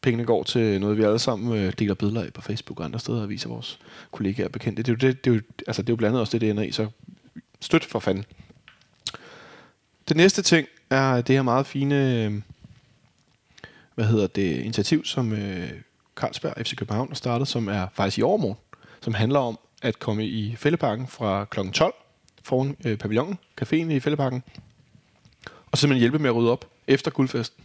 [0.00, 2.98] Pengene går til noget, vi alle sammen øh, deler billeder af på Facebook og andre
[2.98, 3.78] steder og viser vores
[4.10, 4.82] kollegaer og bekendte.
[4.82, 6.40] Det er jo, det, det er jo, altså, det er jo blandt andet også det,
[6.40, 6.88] det ender i, så
[7.60, 8.24] støt for fanden.
[10.08, 12.42] Det næste ting er det her meget fine øh,
[13.94, 15.70] hvad hedder det, initiativ, som øh,
[16.16, 18.56] Carlsberg FC København har startet, som er faktisk i overmorgen,
[19.00, 21.70] som handler om at komme i Fælleparken fra kl.
[21.72, 21.94] 12
[22.50, 24.42] foran øh, pavillonen, caféen i Fælleparken,
[25.72, 27.64] og simpelthen hjælpe med at rydde op efter guldfesten.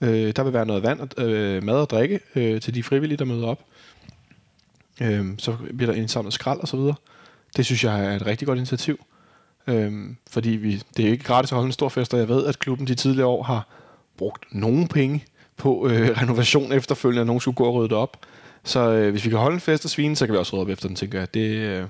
[0.00, 3.18] Øh, der vil være noget vand, og, øh, mad og drikke øh, til de frivillige,
[3.18, 3.64] der møder op.
[5.02, 6.94] Øh, så bliver der indsamlet skrald og så videre.
[7.56, 9.04] Det synes jeg er et rigtig godt initiativ.
[9.66, 9.92] Øh,
[10.30, 12.58] fordi vi, det er ikke gratis at holde en stor fest, og jeg ved, at
[12.58, 13.68] klubben de tidligere år har
[14.16, 15.24] brugt nogle penge
[15.56, 18.16] på øh, renovation efterfølgende, at nogen skulle gå og rydde det op.
[18.64, 20.62] Så øh, hvis vi kan holde en fest og svine, så kan vi også rydde
[20.62, 21.34] op efter den, tænker jeg.
[21.34, 21.86] Det, øh,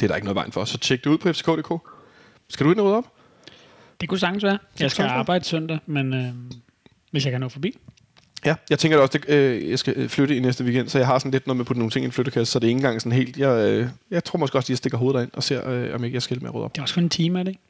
[0.00, 0.64] det er der ikke noget vejen for.
[0.64, 1.80] Så tjek det ud på fck.dk.
[2.48, 3.04] Skal du ind og rydde op?
[4.00, 4.58] Det kunne sagtens være.
[4.80, 6.28] Jeg skal arbejde søndag, men øh,
[7.10, 7.76] hvis jeg kan nå forbi.
[8.44, 10.98] Ja, jeg tænker da også, det, øh, jeg skal øh, flytte i næste weekend, så
[10.98, 12.64] jeg har sådan lidt noget med at putte nogle ting i en flyttekasse, så det
[12.64, 13.36] er ikke engang sådan helt...
[13.36, 16.04] Jeg, øh, jeg tror måske også, at jeg stikker hovedet derind og ser, øh, om
[16.04, 16.72] ikke jeg skal med at rydde op.
[16.74, 17.62] Det er også kun en time, er det ikke?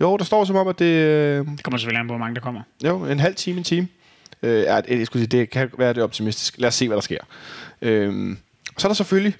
[0.00, 0.84] Jo, der står som om, at det...
[0.84, 2.62] Øh, Det kommer selvfølgelig an på, hvor mange der kommer.
[2.84, 3.88] Jo, en halv time, en time.
[4.42, 6.54] Øh, er, jeg skulle sige, det kan være det optimistisk.
[6.58, 7.18] Lad os se, hvad der sker.
[7.82, 8.36] Øh,
[8.78, 9.34] så er der selvfølgelig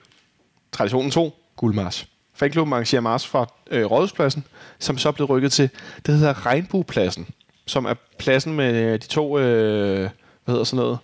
[0.72, 2.06] traditionen 2, guldmars.
[2.34, 4.44] Fanklubben arrangerer mars fra øh, Rådhuspladsen,
[4.78, 5.70] som så blevet rykket til,
[6.06, 7.26] det hedder Regnbuepladsen,
[7.66, 9.98] som er pladsen med øh, de to, øh,
[10.44, 10.98] hvad hedder sådan noget,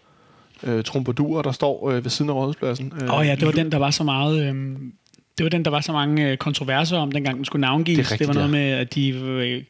[0.63, 2.93] øh, trompedurer, der står øh, ved siden af Rådhuspladsen.
[3.03, 4.43] Åh oh, ja, det var den, der var så meget...
[4.43, 4.77] Øh,
[5.39, 8.07] det var den, der var så mange øh, kontroverser om, dengang den skulle navngives.
[8.07, 8.71] Det rigtigt, det var noget ja.
[8.71, 9.09] med, at de...
[9.11, 9.63] Øh,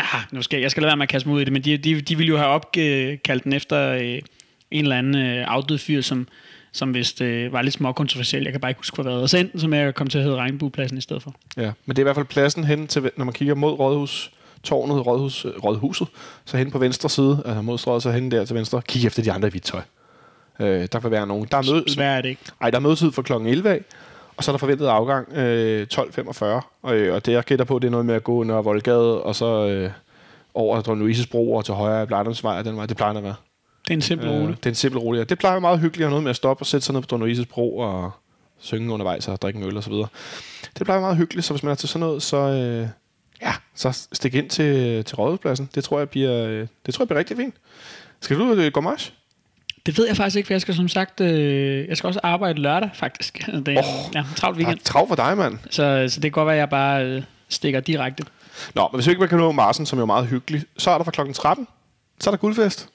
[0.00, 1.62] ah, nu skal, jeg skal lade være med at kaste mig ud i det, men
[1.62, 4.18] de, de, de ville jo have opkaldt den efter øh,
[4.70, 6.28] en eller anden øh, afdød fyr, som,
[6.78, 8.42] som vist øh, var lidt små kontroversiel.
[8.42, 9.26] Jeg kan bare ikke huske, hvad det var.
[9.26, 11.34] Så endte den som jeg kom til at hedde Regnbuepladsen i stedet for.
[11.56, 14.32] Ja, men det er i hvert fald pladsen hen til, når man kigger mod Rådhus,
[14.62, 16.08] tårnet, Rådhus, øh, Rådhuset,
[16.44, 19.22] så hen på venstre side, altså mod strøget, så hen der til venstre, kig efter
[19.22, 19.80] de andre i hvidt tøj.
[20.60, 21.48] Øh, der vil være nogen.
[21.50, 22.42] Der er, møde, Svært er det ikke.
[22.60, 23.32] ej, der er mødetid fra kl.
[23.32, 23.80] 11 af,
[24.36, 26.44] og så er der forventet afgang øh, 12.45,
[26.82, 29.22] og, øh, og det jeg gætter på, det er noget med at gå Nørre Voldgade,
[29.22, 29.90] og så øh,
[30.54, 32.86] over Dronning Louises bro og til højre af Blejdomsvej og den vej.
[32.86, 33.34] Det plejer at være.
[33.88, 34.52] Det er en simpel Øh, rute.
[34.52, 35.18] det er en simpel rute.
[35.18, 35.24] ja.
[35.24, 37.06] Det plejer meget hyggeligt at have noget med at stoppe og sætte sig ned på
[37.06, 38.10] Donoises bro og
[38.58, 40.06] synge undervejs og drikke en øl og så videre.
[40.78, 42.88] Det plejer meget hyggeligt, så hvis man er til sådan noget, så, øh,
[43.42, 45.70] ja, så stik ind til, til rådhuspladsen.
[45.74, 47.54] Det tror jeg bliver, øh, det tror jeg bliver rigtig fint.
[48.20, 49.12] Skal du øh, gå march?
[49.86, 52.60] Det ved jeg faktisk ikke, for jeg skal som sagt, øh, jeg skal også arbejde
[52.60, 53.46] lørdag, faktisk.
[53.46, 54.84] Det er oh, ja, en travl Der er weekend.
[54.84, 55.58] trav for dig, mand.
[55.70, 58.24] Så, så det kan godt være, at jeg bare øh, stikker direkte.
[58.74, 60.96] Nå, men hvis ikke man kan nå Marsen, som jo er meget hyggelig, så er
[60.98, 61.66] der fra klokken 13,
[62.20, 62.88] så er der guldfest.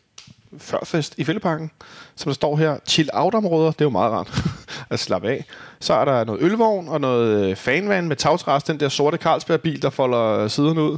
[0.58, 1.72] Førfest i Fælleparken,
[2.16, 2.78] som der står her.
[2.88, 4.44] Chill out områder, det er jo meget rart
[4.89, 5.46] at slappe af.
[5.80, 9.82] Så er der noget ølvogn og noget øh, fanvand med tagtræs, den der sorte Carlsberg-bil,
[9.82, 10.98] der folder siderne ud.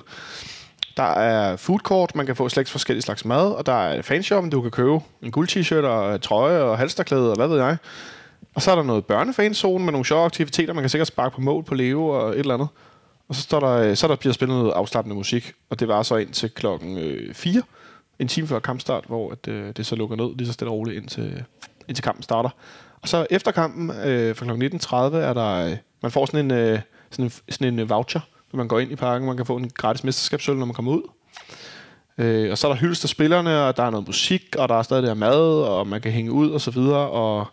[0.98, 4.50] Der er food court, man kan få slægt forskellige slags mad, og der er fanshoppen,
[4.50, 7.78] du kan købe en guld-t-shirt og øh, trøje og halsterklæde og hvad ved jeg.
[8.56, 11.42] Og så er der noget børnefanzone med nogle sjove aktiviteter, man kan sikkert sparke på
[11.42, 12.68] mål på Leo og et eller andet.
[13.30, 16.04] Og så, står der, øh, så der bliver spillet noget afslappende musik, og det var
[16.04, 17.62] så ind til klokken øh, 4,
[18.20, 20.78] en time før kampstart, hvor at, øh, det så lukker ned lige så stille og
[20.78, 21.44] roligt, indtil,
[21.88, 22.50] indtil kampen starter.
[23.02, 24.52] Og så efter kampen, øh, fra kl.
[24.52, 26.80] 19.30, er der, øh, man får sådan en, øh,
[27.12, 29.28] sådan en, sådan en øh, voucher, når man går ind i parken.
[29.28, 31.02] Man kan få en gratis mesterskabsøl, når man kommer ud.
[32.18, 34.76] Øh, og så er der hyldest af spillerne, og der er noget musik, og der
[34.76, 37.48] er stadig der mad, og man kan hænge ud og så videre, og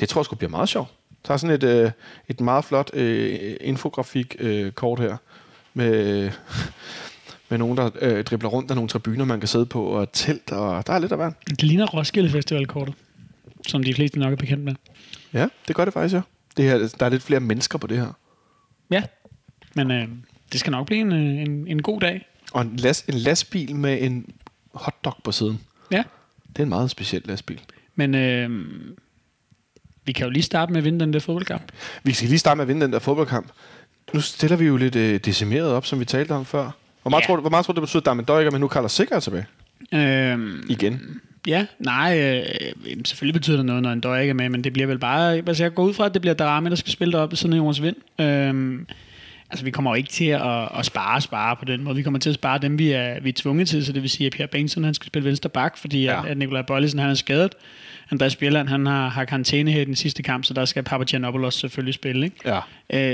[0.00, 0.88] det tror jeg sgu bliver meget sjovt.
[1.26, 1.90] Der er sådan et, øh,
[2.28, 5.16] et meget flot øh, infografik-kort øh, kort her,
[5.74, 6.30] med,
[7.50, 10.52] med nogen, der øh, dribler rundt af nogle tribuner, man kan sidde på, og telt,
[10.52, 11.32] og der er lidt af hvert.
[11.50, 12.94] Det ligner Roskilde Festival-kortet,
[13.66, 14.74] som de fleste nok er bekendt med.
[15.32, 16.20] Ja, det gør det faktisk, ja.
[16.56, 18.12] Det her, der er lidt flere mennesker på det her.
[18.90, 19.02] Ja,
[19.74, 20.08] men øh,
[20.52, 22.26] det skal nok blive en, øh, en, en god dag.
[22.52, 24.26] Og en, las, en lastbil med en
[24.74, 25.60] hotdog på siden.
[25.92, 26.02] Ja,
[26.48, 27.60] Det er en meget speciel lastbil.
[27.94, 28.66] men øh,
[30.04, 31.72] vi kan jo lige starte med at vinde den der fodboldkamp.
[32.02, 33.48] Vi skal lige starte med at vinde den der fodboldkamp.
[34.14, 36.70] Nu stiller vi jo lidt øh, decimeret op, som vi talte om før.
[37.02, 37.26] Hvor meget, Ja.
[37.26, 39.16] tror, du, hvor meget tror du, det betyder, at Darmen Døjker, men nu kalder Sikker
[39.16, 39.46] er tilbage?
[39.94, 41.20] Øh, Igen.
[41.46, 44.72] Ja, nej, øh, selvfølgelig betyder det noget, når en døj ikke er med, men det
[44.72, 47.12] bliver vel bare, altså jeg går ud fra, at det bliver Darame, der skal spille
[47.12, 47.96] derop ved siden af Jonas Vind.
[48.20, 48.86] Øhm,
[49.50, 51.96] altså vi kommer jo ikke til at, at spare spare på den måde.
[51.96, 54.10] Vi kommer til at spare dem, vi er, vi er tvunget til, så det vil
[54.10, 56.22] sige, at Pierre Bengtsson, han skal spille venstre bak, fordi Ja.
[56.24, 57.54] at, at Nikolaj Bøjlesen, han er skadet.
[58.10, 61.54] Andreas Bjelland, han har, har karantæne her i den sidste kamp, så der skal Papagiannopoulos
[61.54, 62.24] selvfølgelig spille.
[62.24, 62.36] Ikke?
[62.44, 62.60] Ja.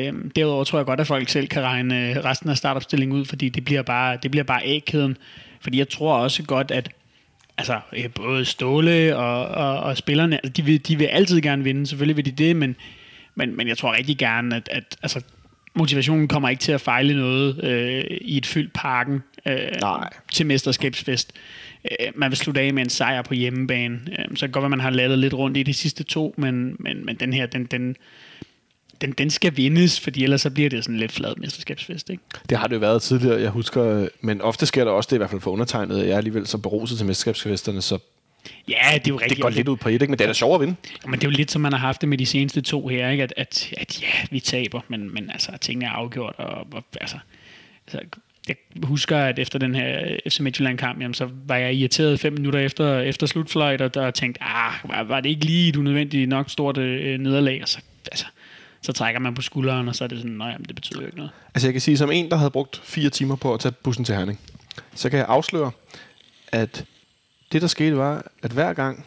[0.09, 3.25] Øhm, derudover tror jeg godt, at folk selv kan regne øh, resten af startopstillingen ud,
[3.25, 5.17] fordi det bliver bare, det bliver bare A-kæden.
[5.61, 6.91] Fordi jeg tror også godt, at
[7.59, 11.65] altså, øh, både Ståle og, og, og spillerne, altså, de, vil, de vil altid gerne
[11.65, 12.77] vinde, selvfølgelig vil de det, men,
[13.35, 15.21] men, men jeg tror rigtig gerne, at, at altså,
[15.75, 20.11] motivationen kommer ikke til at fejle noget øh, i et fyldt parken øh, Nej.
[20.33, 21.33] til mesterskabsfest.
[21.91, 24.01] Øh, man vil slutte af med en sejr på hjemmebane.
[24.19, 26.77] Øh, så kan godt være, man har lavet lidt rundt i de sidste to, men,
[26.79, 27.97] men, men den her, den, den,
[29.01, 32.11] den, den skal vindes, fordi ellers så bliver det sådan lidt flad mesterskabsfest.
[32.11, 32.23] Ikke?
[32.49, 34.09] Det har det jo været tidligere, jeg husker.
[34.21, 35.99] Men ofte sker der også det, i hvert fald for undertegnet.
[35.99, 37.99] Jeg er alligevel så beruset til mesterskabsfesterne, så
[38.69, 39.31] Ja, det er jo rigtigt.
[39.31, 40.07] det går lidt ud på et, ikke?
[40.07, 40.75] Men det er da sjovt at vinde.
[41.05, 43.09] Men det er jo lidt, som man har haft det med de seneste to her,
[43.09, 43.23] ikke?
[43.23, 46.35] At, at, at ja, vi taber, men, men altså, tingene er afgjort.
[46.39, 47.17] Og, og altså,
[47.87, 48.09] altså,
[48.49, 52.61] jeg husker, at efter den her FC Midtjylland-kamp, jamen, så var jeg irriteret fem minutter
[52.61, 56.51] efter, efter slutfløjt, og der tænkte, ah, var, var det ikke lige et unødvendigt nok
[56.51, 57.63] stort øh, nederlag?
[57.63, 57.79] Og så,
[58.13, 58.27] altså,
[58.83, 61.07] så trækker man på skulderen, og så er det sådan, nej, jamen, det betyder jo
[61.07, 61.33] ikke noget.
[61.55, 64.05] Altså jeg kan sige, som en, der havde brugt fire timer på at tage bussen
[64.05, 64.41] til Herning,
[64.95, 65.71] så kan jeg afsløre,
[66.53, 66.85] at
[67.53, 69.05] det, der skete, var, at hver gang,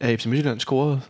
[0.00, 1.00] at FC Midtjylland scorede,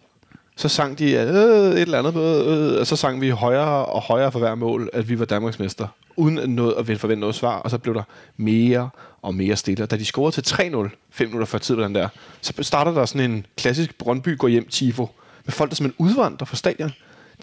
[0.57, 4.03] så sang de øh, et eller andet, øh, øh, og så sang vi højere og
[4.03, 5.89] højere for hver mål, at vi var Danmarksmester,
[6.21, 8.03] uden noget at forvente noget svar, og så blev der
[8.37, 8.91] mere
[9.23, 9.85] og mere stille.
[9.85, 12.09] Og da de scorede til 3-0, fem minutter før tid på den der,
[12.41, 15.09] så starter der sådan en klassisk Brøndby går hjem tifo,
[15.45, 16.93] med folk, der simpelthen udvandrer fra stadion.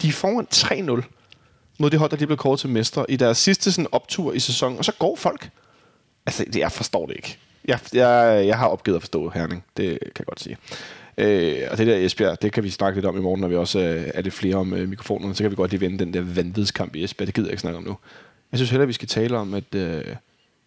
[0.02, 0.46] De er foran
[1.02, 1.02] 3-0
[1.78, 4.38] mod det hold, der lige blev kåret til mestre i deres sidste sådan, optur i
[4.38, 5.50] sæsonen, og så går folk.
[6.26, 7.38] Altså, det- jeg forstår det ikke.
[7.64, 10.56] Jeg, jeg, jeg har opgivet at forstå Herning, det kan jeg godt sige.
[11.18, 13.56] Øh, og det der Esbjerg, det kan vi snakke lidt om i morgen, når vi
[13.56, 15.34] også øh, er lidt flere om øh, mikrofonerne.
[15.34, 17.26] Så kan vi godt lige vende den der vanvidskamp i Esbjerg.
[17.26, 17.96] Det gider jeg ikke snakke om nu.
[18.52, 20.04] Jeg synes heller, vi skal tale om, at øh,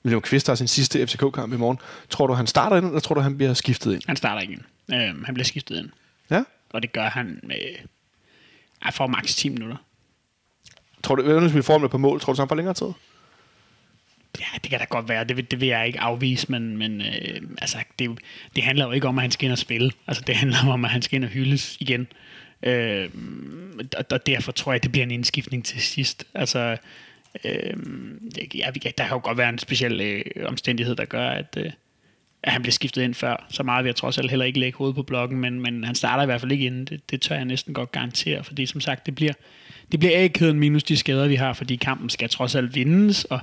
[0.06, 1.78] William Kvist har sin sidste FCK-kamp i morgen.
[2.10, 4.02] Tror du, han starter ind, eller tror du, han bliver skiftet ind?
[4.08, 4.62] Han starter ikke ind.
[4.94, 5.89] Øh, han bliver skiftet ind.
[6.30, 6.44] Ja?
[6.70, 7.56] Og det gør han med...
[8.86, 9.78] Jeg får maks 10 minutter.
[11.04, 12.88] Tror du, hvis vi får ham på mål, tror du, så han får længere tid?
[14.39, 15.24] Ja, det kan da godt være.
[15.24, 18.20] Det vil, det vil jeg ikke afvise, men, men øh, altså, det,
[18.56, 19.91] det handler jo ikke om, at han skal ind og spille.
[20.08, 22.08] Altså, det handler om, at han skal ind og hyldes igen.
[22.63, 23.10] Øh,
[23.98, 26.24] og, og derfor tror jeg, det bliver en indskiftning til sidst.
[26.34, 26.78] Altså,
[27.46, 27.74] øh,
[28.38, 31.72] ja, ja, der kan jo godt være en speciel øh, omstændighed, der gør, at, øh,
[32.44, 33.46] at han bliver skiftet ind før.
[33.50, 35.96] Så meget vil jeg trods alt heller ikke lægge hovedet på blokken, men, men han
[35.96, 36.86] starter i hvert fald ikke inden.
[36.86, 39.34] Det, det tør jeg næsten godt garantere, fordi som sagt, det bliver,
[39.91, 43.39] det bliver A-kæden minus de skader, vi har, fordi kampen skal trods alt vindes, og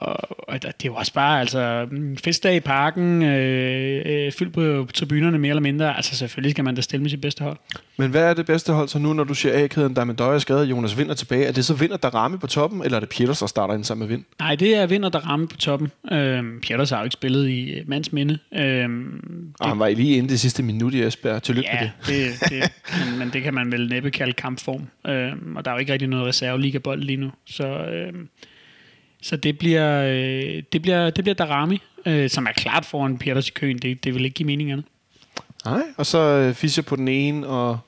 [0.00, 4.92] og, og det jo også bare altså, mm, festdag i parken, øh, øh, fyldt på
[4.94, 5.96] tribunerne mere eller mindre.
[5.96, 7.56] Altså selvfølgelig skal man da stille med sit bedste hold.
[7.96, 10.14] Men hvad er det bedste hold så nu, når du siger A-kæden, der er med
[10.14, 11.46] Døje skadet, Jonas Vind er tilbage?
[11.46, 13.84] Er det så Vind, der ramme på toppen, eller er det Pieters, der starter ind
[13.84, 14.24] sammen med Vind?
[14.38, 15.90] Nej, det er Vinder, der rammer på toppen.
[16.12, 18.38] Øhm, Pieters har jo ikke spillet i øh, mands minde.
[18.58, 21.42] Øhm, Og han var lige inde det sidste minut i Esbjerg.
[21.42, 22.40] Tillykke ja, med det.
[22.40, 22.72] det, det
[23.06, 24.86] men, men det kan man vel næppe kalde kampform.
[25.06, 27.30] Øhm, og der er jo ikke rigtig noget reserve-liga-bold lige nu.
[27.46, 28.28] Så, øhm,
[29.24, 33.48] så det bliver, øh, det bliver, det bliver Darami, øh, som er klart foran Pieters
[33.48, 33.78] i køen.
[33.78, 34.86] Det, det vil ikke give mening andet.
[35.64, 37.78] Nej, og så øh, Fischer på den ene, og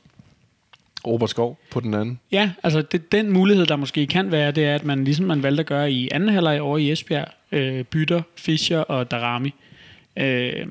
[1.07, 2.20] Robert Skov på den anden.
[2.33, 5.42] Ja, altså det, den mulighed, der måske kan være, det er, at man ligesom man
[5.42, 9.55] valgte at gøre i anden halvleg over i Esbjerg, øh, bytter Fischer og Darami.
[10.16, 10.66] Øh,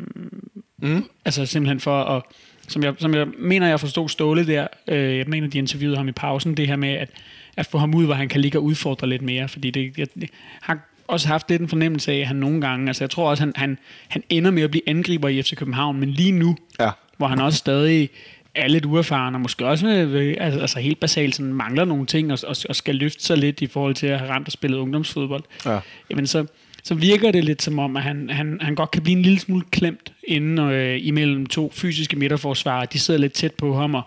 [0.78, 1.06] Mm.
[1.26, 2.24] altså simpelthen for at,
[2.68, 6.08] som jeg, som jeg mener, jeg forstod Ståle der, øh, jeg mener, de interviewede ham
[6.08, 7.10] i pausen, det her med at,
[7.58, 10.08] at få ham ud, hvor han kan ligge og udfordre lidt mere, fordi det, jeg,
[10.20, 10.28] jeg
[10.62, 13.44] har også haft lidt en fornemmelse af, at han nogle gange, altså jeg tror også,
[13.44, 16.90] han, han, han ender med at blive angriber i FC København, men lige nu, Ja.
[17.18, 18.10] hvor han også stadig
[18.56, 22.32] er lidt uerfaren, og måske også øh, altså, altså helt basalt sådan, mangler nogle ting,
[22.32, 24.78] og, og, og skal løfte sig lidt i forhold til at have ramt og spillet
[24.78, 25.80] ungdomsfodbold, Ja.
[26.10, 26.46] jamen så,
[26.84, 29.40] så virker det lidt som om, at han, han, han godt kan blive en lille
[29.40, 32.86] smule klemt inden øh, imellem to fysiske midterforsvarer.
[32.86, 34.02] De sidder lidt tæt på ham, og,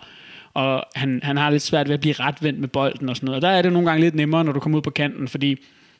[0.58, 3.36] og han, han har lidt svært ved at blive retvendt med bolden og sådan noget.
[3.36, 5.56] Og der er det nogle gange lidt nemmere, når du kommer ud på kanten, fordi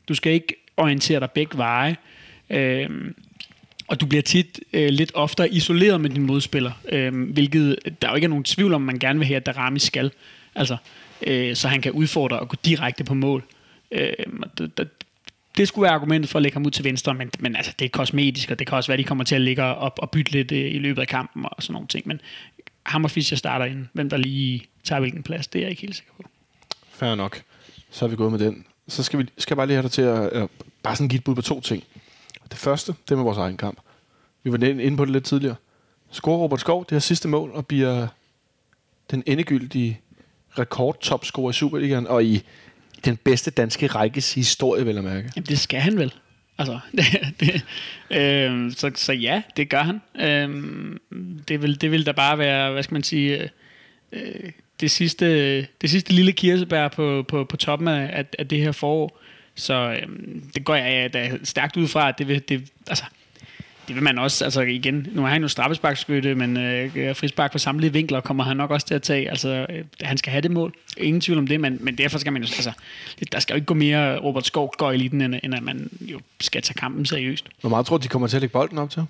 [0.08, 1.96] du skal ikke orientere dig begge veje.
[2.50, 2.90] Øh,
[3.88, 8.14] og du bliver tit øh, lidt oftere isoleret med din modspiller, øh, hvilket der jo
[8.14, 10.10] ikke er nogen tvivl om, man gerne vil have, at Darami skal.
[10.54, 10.76] Altså,
[11.26, 13.44] øh, så han kan udfordre og gå direkte på mål.
[13.92, 14.88] Øh, og det, det,
[15.56, 17.84] det skulle være argumentet for at lægge ham ud til venstre, men, men altså, det
[17.84, 20.10] er kosmetisk, og det kan også være, at de kommer til at ligge og, og
[20.10, 22.08] bytte lidt øh, i løbet af kampen og sådan nogle ting.
[22.08, 22.20] Men
[22.88, 23.86] ham og Fischer starter ind.
[23.92, 26.22] Hvem der lige tager hvilken plads, det er jeg ikke helt sikker på.
[26.90, 27.42] Fair nok.
[27.90, 28.64] Så er vi gået med den.
[28.88, 30.48] Så skal, vi, skal jeg bare lige have dig til at øh,
[30.82, 31.84] bare sådan give et bud på to ting.
[32.50, 33.78] Det første, det er med vores egen kamp.
[34.42, 35.56] Vi var inde på det lidt tidligere.
[36.10, 38.06] Scorer Robert Skov det her sidste mål og bliver
[39.10, 40.00] den endegyldige
[40.58, 42.42] rekordtopscorer i Superligaen og i
[43.04, 45.32] den bedste danske rækkes historie, vil jeg mærke.
[45.36, 46.14] Jamen, det skal han vel.
[46.58, 47.04] Altså, det,
[47.40, 47.64] det,
[48.10, 50.00] øh, så, så ja, det gør han.
[50.20, 50.48] Øh,
[51.48, 53.50] det, vil, det vil da bare være, hvad skal man sige,
[54.12, 58.72] øh, det, sidste, det sidste lille kirsebær på, på, på toppen af, af, det her
[58.72, 59.20] forår.
[59.54, 60.08] Så øh,
[60.54, 63.04] det går jeg da stærkt ud fra, at det vil, det, altså,
[63.88, 67.58] det vil man også, altså igen, nu er han jo straffesparkskytte, men øh, frispark på
[67.58, 69.30] samtlige vinkler kommer han nok også til at tage.
[69.30, 70.74] Altså, øh, han skal have det mål.
[70.96, 72.72] Ingen tvivl om det, men, men derfor skal man jo, altså,
[73.32, 75.90] der skal jo ikke gå mere Robert Skov går i den, end, end at man
[76.00, 77.46] jo skal tage kampen seriøst.
[77.60, 79.02] Hvor meget tror du, de kommer til at lægge bolden op til?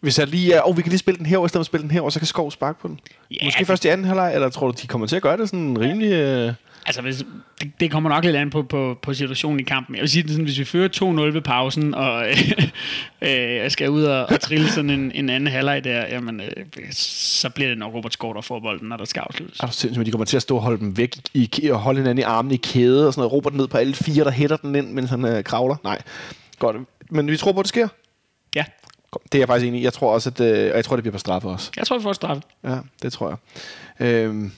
[0.00, 1.70] Hvis jeg lige er, oh, vi kan lige spille den her, og i stedet for
[1.70, 3.00] spille den her, og så kan Skov sparke på den.
[3.30, 5.36] Ja, Måske det- først i anden halvleg, eller tror du, de kommer til at gøre
[5.36, 6.12] det sådan rimelig...
[6.12, 6.52] Øh...
[6.86, 7.24] Altså, hvis,
[7.60, 9.94] det, det kommer nok lidt an på, på, på situationen i kampen.
[9.94, 10.88] Jeg vil sige, det sådan, hvis vi fører
[11.30, 12.26] 2-0 ved pausen, og
[13.28, 17.50] øh, skal ud og, og trille sådan en, en anden halvleg der, jamen, øh, så
[17.50, 19.60] bliver det nok Robert Skov, der får bolden, når der skal afsluttes.
[19.60, 21.78] Er du sindssygt, de kommer til at stå og holde dem væk i, i og
[21.78, 23.32] holde hinanden i armene i kæde og sådan noget.
[23.32, 25.76] Robert ned på alle fire, der hætter den ind, mens han øh, kravler.
[25.84, 26.02] Nej,
[26.58, 26.76] godt.
[27.10, 27.88] Men vi tror på, at det sker.
[28.54, 28.64] Ja.
[29.24, 29.84] Det er jeg faktisk enig i.
[29.84, 31.70] Jeg tror også, at øh, og jeg tror, det bliver på straffe også.
[31.76, 32.42] jeg tror, vi får straffe.
[32.64, 33.36] Ja, det tror jeg.
[34.06, 34.52] Øhm,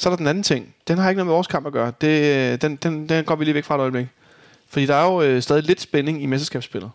[0.00, 0.74] så er der den anden ting.
[0.88, 1.92] Den har ikke noget med vores kamp at gøre.
[2.00, 4.06] Det, øh, den, den, den går vi lige væk fra et øjeblik.
[4.68, 6.90] Fordi der er jo øh, stadig lidt spænding i mesterskabsspillet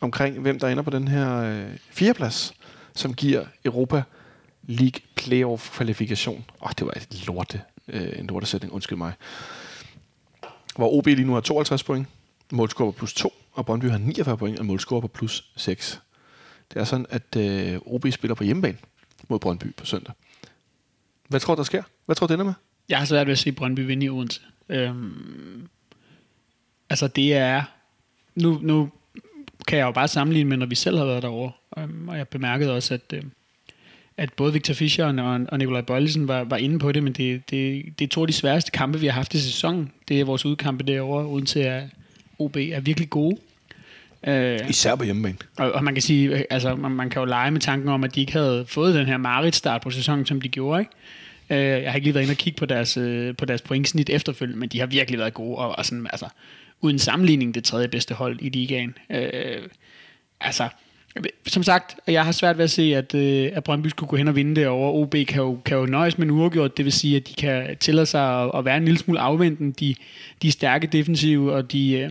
[0.00, 2.54] omkring, hvem der ender på den her øh, fireplads,
[2.94, 4.02] som giver Europa
[4.62, 6.44] League Playoff kvalifikation.
[6.60, 9.12] Åh, oh, det var et lorte, øh, en lortesætning, undskyld mig.
[10.76, 12.06] Hvor OB lige nu har 52 point,
[12.52, 16.00] målscore på plus 2, og Brøndby har 49 point, og målscore på plus 6.
[16.72, 18.78] Det er sådan, at øh, OB spiller på hjemmebane
[19.28, 20.14] mod Brøndby på søndag.
[21.28, 21.82] Hvad tror du, der sker?
[22.04, 22.54] Hvad tror du, det ender med?
[22.88, 24.40] Jeg har svært ved at se Brøndby vinde i Odense.
[24.68, 25.68] Øhm,
[26.90, 27.62] altså det er...
[28.34, 28.90] Nu, nu
[29.68, 31.52] kan jeg jo bare sammenligne med, når vi selv har været derovre.
[31.78, 33.30] Øhm, og jeg bemærkede også, at, øhm,
[34.16, 37.50] at både Victor Fischer og, og Nikolaj Bøjlesen var, var inde på det, men det,
[37.50, 39.92] det, det er to af de sværeste kampe, vi har haft i sæsonen.
[40.08, 41.82] Det er vores udkampe derovre, uden til at
[42.38, 43.36] OB er virkelig gode.
[44.26, 45.36] Øh, Især på hjemmebane.
[45.58, 48.14] og, og man kan sige, altså man, man kan jo lege med tanken om, at
[48.14, 50.92] de ikke havde fået den her Marit-start på sæsonen, som de gjorde, ikke?
[51.50, 54.10] Øh, jeg har ikke lige været inde og kigge på deres, øh, på deres pointsnit
[54.10, 56.26] efterfølgende, men de har virkelig været gode, og, og sådan, altså,
[56.80, 58.94] uden sammenligning det tredje bedste hold i ligaen.
[59.10, 59.62] Øh,
[60.40, 60.68] altså,
[61.46, 64.28] som sagt, jeg har svært ved at se, at, øh, at Brøndby skulle gå hen
[64.28, 64.92] og vinde det over.
[64.92, 67.76] OB kan jo, kan jo nøjes med en uafgjort, det vil sige, at de kan
[67.80, 69.72] tillade sig at, at være en lille smule afventen.
[69.72, 69.94] De,
[70.42, 72.10] de er stærke defensive, og de, øh,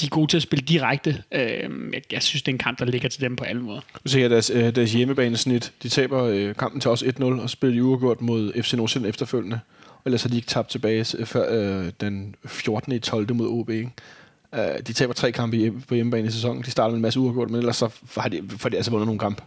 [0.00, 1.22] de er gode til at spille direkte.
[1.32, 3.80] Øh, jeg, jeg synes, det er en kamp, der ligger til dem på alle måder.
[4.04, 5.72] Nu ser deres, øh, deres hjemmebanesnit.
[5.82, 9.60] De taber øh, kampen til os 1-0 og spiller de uafgjort mod FC Nordsjælland efterfølgende.
[9.88, 12.92] Og ellers har de ikke tabt tilbage øh, før øh, den 14.
[12.92, 13.34] i 12.
[13.34, 13.70] mod OB.
[13.70, 13.90] Ikke?
[14.52, 16.62] Uh, de taber tre kampe på hjemmebane i sæsonen.
[16.62, 19.06] De starter med en masse uafgjort, men ellers så har de, får de altså vundet
[19.06, 19.42] nogle kampe.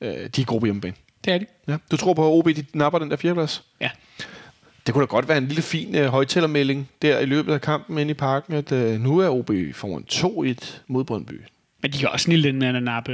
[0.00, 0.94] Uh, de er gode på hjemmebane.
[1.24, 1.48] Det er det.
[1.68, 1.76] Ja.
[1.90, 3.64] Du tror på, at OB de napper den der fjerdeplads?
[3.80, 3.90] Ja.
[4.88, 7.98] Det kunne da godt være en lille fin uh, højtalermelding der i løbet af kampen
[7.98, 10.04] inde i parken, at uh, nu er OB foran
[10.60, 11.32] 2-1 mod Brøndby.
[11.82, 13.12] Men de kan også snille den med at nappe,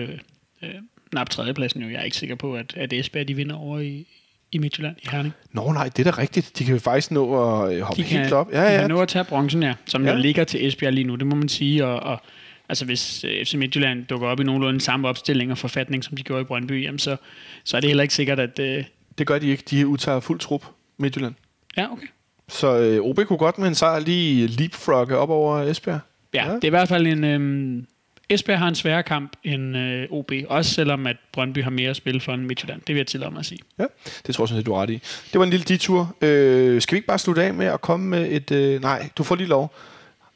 [0.62, 0.68] øh,
[1.12, 1.88] nappe tredjepladsen jo.
[1.88, 4.06] Jeg er ikke sikker på, at, at Esbjerg de vinder over i,
[4.52, 5.34] i Midtjylland i Herning.
[5.52, 6.58] Nå nej, det er da rigtigt.
[6.58, 7.24] De kan jo faktisk nå
[7.64, 8.46] at øh, hoppe De kan, helt op.
[8.46, 9.74] de kan nå at tage bronzen, ja.
[9.86, 10.10] Som Ja.
[10.10, 10.16] ja.
[10.16, 11.84] jo ligger til Esbjerg lige nu, det må man sige.
[11.86, 12.20] Og, og
[12.68, 16.22] altså hvis øh, FC Midtjylland dukker op i nogenlunde samme opstilling og forfatning, som de
[16.22, 17.16] gjorde i Brøndby, jamen så,
[17.64, 18.58] så er det heller ikke sikkert, at...
[18.58, 18.84] Øh,
[19.18, 19.62] Det gør de ikke.
[19.70, 20.64] De udtager fuld trup
[20.98, 21.34] Midtjylland.
[21.76, 22.06] Ja, okay.
[22.48, 26.00] Så øh, OB kunne godt med en sejr lige leapfrogge op over Esbjerg.
[26.34, 26.54] Ja, Ja.
[26.54, 27.24] det er i hvert fald en...
[27.24, 27.86] Øhm,
[28.28, 31.96] Esbjerg har en sværere kamp end øh, OB, også selvom at Brøndby har mere at
[31.96, 32.80] spille for end Midtjylland.
[32.80, 33.58] Det vil jeg tillade mig at sige.
[33.78, 33.84] Ja,
[34.26, 35.02] det tror jeg sådan set, du har ret i.
[35.32, 36.16] Det var en lille detur.
[36.20, 38.50] Øh, skal vi ikke bare slutte af med at komme med et...
[38.50, 39.74] Øh, nej, du får lige lov.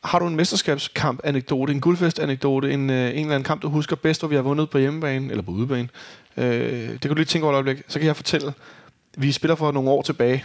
[0.05, 4.20] Har du en mesterskabskamp-anekdote, en guldfest-anekdote, en, øh, en eller anden kamp, du husker bedst,
[4.20, 5.88] hvor vi har vundet på hjemmebane eller på udebane?
[6.37, 7.85] Øh, det kan du lige tænke over et øjeblik.
[7.88, 8.53] Så kan jeg fortælle.
[9.16, 10.44] Vi spiller for nogle år tilbage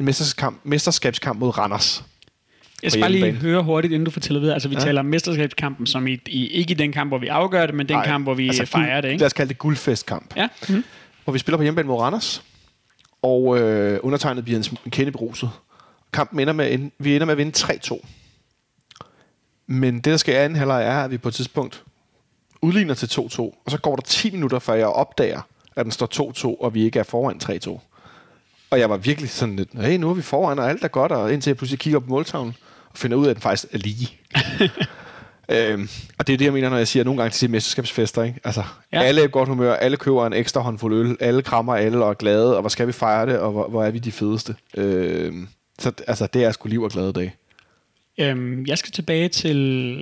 [0.00, 2.04] en mesterskabskamp, mesterskabskamp mod Randers.
[2.82, 4.54] Jeg skal bare lige høre hurtigt, inden du fortæller videre.
[4.54, 4.80] Altså, vi Ja.
[4.80, 7.88] taler om mesterskabskampen, som i, i, ikke i den kamp, hvor vi afgør det, men
[7.88, 9.08] den Nej, kamp, hvor vi altså altså, fejrer det.
[9.08, 9.20] Ikke?
[9.20, 10.36] Lad os kalde det guldfestkamp.
[10.36, 10.48] Ja.
[10.68, 10.84] Mm.
[11.24, 12.42] hvor vi spiller på hjemmebane mod Randers,
[13.22, 15.50] og øh, undertegnet bliver en kende beruset.
[16.12, 18.06] Kampen ender med, ende- vi ender med at vinde 3-2.
[19.66, 21.82] Men det, der skal i anden halvleg, er, at vi på et tidspunkt
[22.62, 25.40] udligner til 2-2, og så går der 10 minutter, før jeg opdager,
[25.76, 27.78] at den står 2-2, og vi ikke er foran 3-2.
[28.70, 31.12] Og jeg var virkelig sådan lidt, hey, nu er vi foran, og alt er godt,
[31.12, 32.54] og indtil jeg pludselig kigger på måltavlen,
[32.90, 34.08] og finder ud af, at den faktisk er lige.
[35.54, 38.22] øhm, og det er det, jeg mener, når jeg siger nogle gange til de mesterskabsfester.
[38.22, 38.40] Ikke?
[38.44, 39.02] Altså, ja.
[39.02, 42.10] Alle er i godt humør, alle køber en ekstra håndfuld øl, alle krammer alle og
[42.10, 44.54] er glade, og hvor skal vi fejre det, og hvor, hvor er vi de fedeste.
[44.76, 47.34] Øhm, så altså, det er sgu liv og glade dage.
[48.20, 49.56] Øhm, jeg skal tilbage til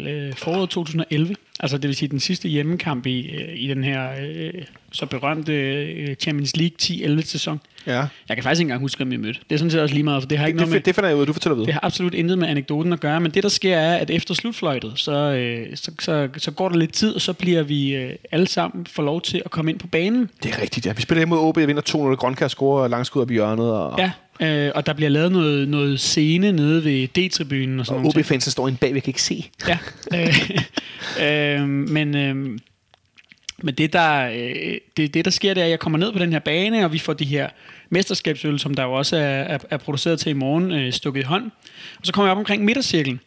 [0.08, 4.10] øh, foråret 2011, altså det vil sige den sidste hjemmekamp i, øh, i den her
[4.20, 6.76] øh, så berømte øh, Champions League
[7.18, 7.60] 10-11 sæson.
[7.88, 8.06] Ja.
[8.28, 9.40] Jeg kan faktisk ikke engang huske, hvem vi mødte.
[9.48, 10.78] Det er sådan set også lige meget, for det har Det, ikke det, noget med...
[10.80, 11.72] det, det finder jeg ud af, du fortæller Det videre.
[11.72, 14.92] har absolut intet med anekdoten at gøre, men det der sker er, at efter slutfløjtet,
[14.96, 18.46] så, øh, så, så, så går der lidt tid, og så bliver vi øh, alle
[18.46, 20.30] sammen får lov til at komme ind på banen.
[20.42, 20.92] Det er rigtigt, ja.
[20.92, 23.98] Vi spiller hjemme mod OB, jeg vinder 2-0, Grønkær scorer langskud op i hjørnet, og,
[23.98, 24.10] Ja,
[24.66, 28.12] øh, og der bliver lavet noget, noget scene nede ved D-tribunen og sådan og.
[28.16, 29.50] OB-fansen står inde bag, vi kan ikke se.
[29.68, 29.78] Ja,
[30.14, 30.50] øh,
[31.60, 32.58] øh, men, øh,
[33.62, 36.18] men det der, øh, det, det, der sker, det er, at jeg kommer ned på
[36.18, 37.48] den her bane, og vi får de her
[37.90, 41.24] mesterskabsøl, som der jo også er, er, er produceret til i morgen, øh, stukket i
[41.24, 41.50] hånd.
[42.00, 43.20] Og så kommer jeg op omkring midtercirklen.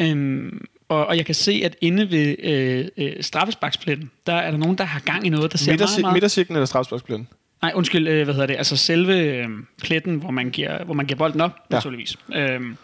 [0.00, 4.58] Øhm, og, og jeg kan se, at inde ved øh, øh, straffesparkspletten, der er der
[4.58, 6.12] nogen, der har gang i noget, der ser meget, Midtercir- meget...
[6.14, 7.28] midtercirklen eller strafsparksplænden?
[7.62, 8.56] Nej, undskyld, øh, hvad hedder det?
[8.56, 9.48] Altså selve øh,
[9.82, 11.76] pletten, hvor man, giver, hvor man giver bolden op, Ja.
[11.76, 12.16] naturligvis.
[12.34, 12.76] Øhm, øh,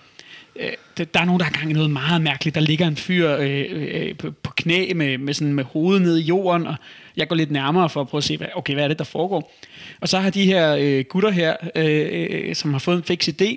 [0.98, 2.54] der er nogen, der har gang i noget meget mærkeligt.
[2.54, 6.18] Der ligger en fyr øh, øh, på, på knæ med, med, sådan, med hovedet ned
[6.18, 6.74] i jorden, og
[7.16, 9.04] jeg går lidt nærmere for at prøve at se, hvad, okay, hvad er det, der
[9.04, 9.54] foregår?
[10.00, 13.28] Og så har de her øh, gutter her, øh, øh, som har fået en fix
[13.28, 13.56] idé,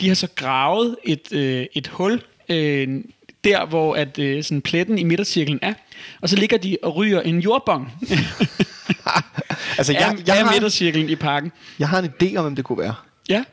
[0.00, 2.88] de har så gravet et, øh, et hul øh,
[3.44, 5.74] der, hvor at, øh, sådan pletten i midtercirklen er,
[6.20, 7.92] og så ligger de og ryger en jordbong
[9.78, 11.52] Altså, af, jeg, jeg, af har, midtercirklen i parken.
[11.78, 12.94] jeg har en idé om, hvem det kunne være.
[13.28, 13.44] Ja,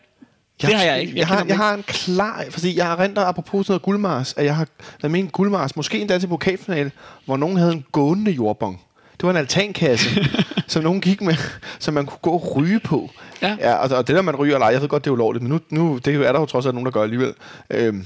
[0.67, 1.11] det har jeg ikke.
[1.11, 2.43] Jeg, Jeg har, jeg har en klar...
[2.49, 4.67] Fordi jeg har rent apropos noget guldmars, at jeg har
[5.01, 6.91] været med en guldmars, måske endda til pokalfinale,
[7.25, 8.81] hvor nogen havde en gående jordbong.
[9.11, 10.09] Det var en altankasse,
[10.67, 11.35] som nogen gik med,
[11.79, 13.09] som man kunne gå og ryge på.
[13.41, 13.57] Ja.
[13.59, 15.43] ja og, og det der, man ryger eller ej, jeg ved godt, det er ulovligt,
[15.43, 17.33] men nu, nu det er der jo trods alt nogen, der gør alligevel.
[17.69, 18.05] Øhm,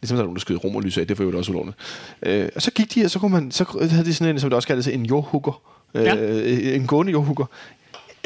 [0.00, 1.76] Ligesom der er nogen, der skyder rum og lys af, det for øvrigt også ulovligt.
[2.22, 4.50] Øh, og så gik de, og så, kunne man, så havde de sådan en, som
[4.50, 5.62] det også kaldes, en jordhugger.
[5.94, 6.14] Øh, Ja.
[6.74, 7.44] En gående jordhugger.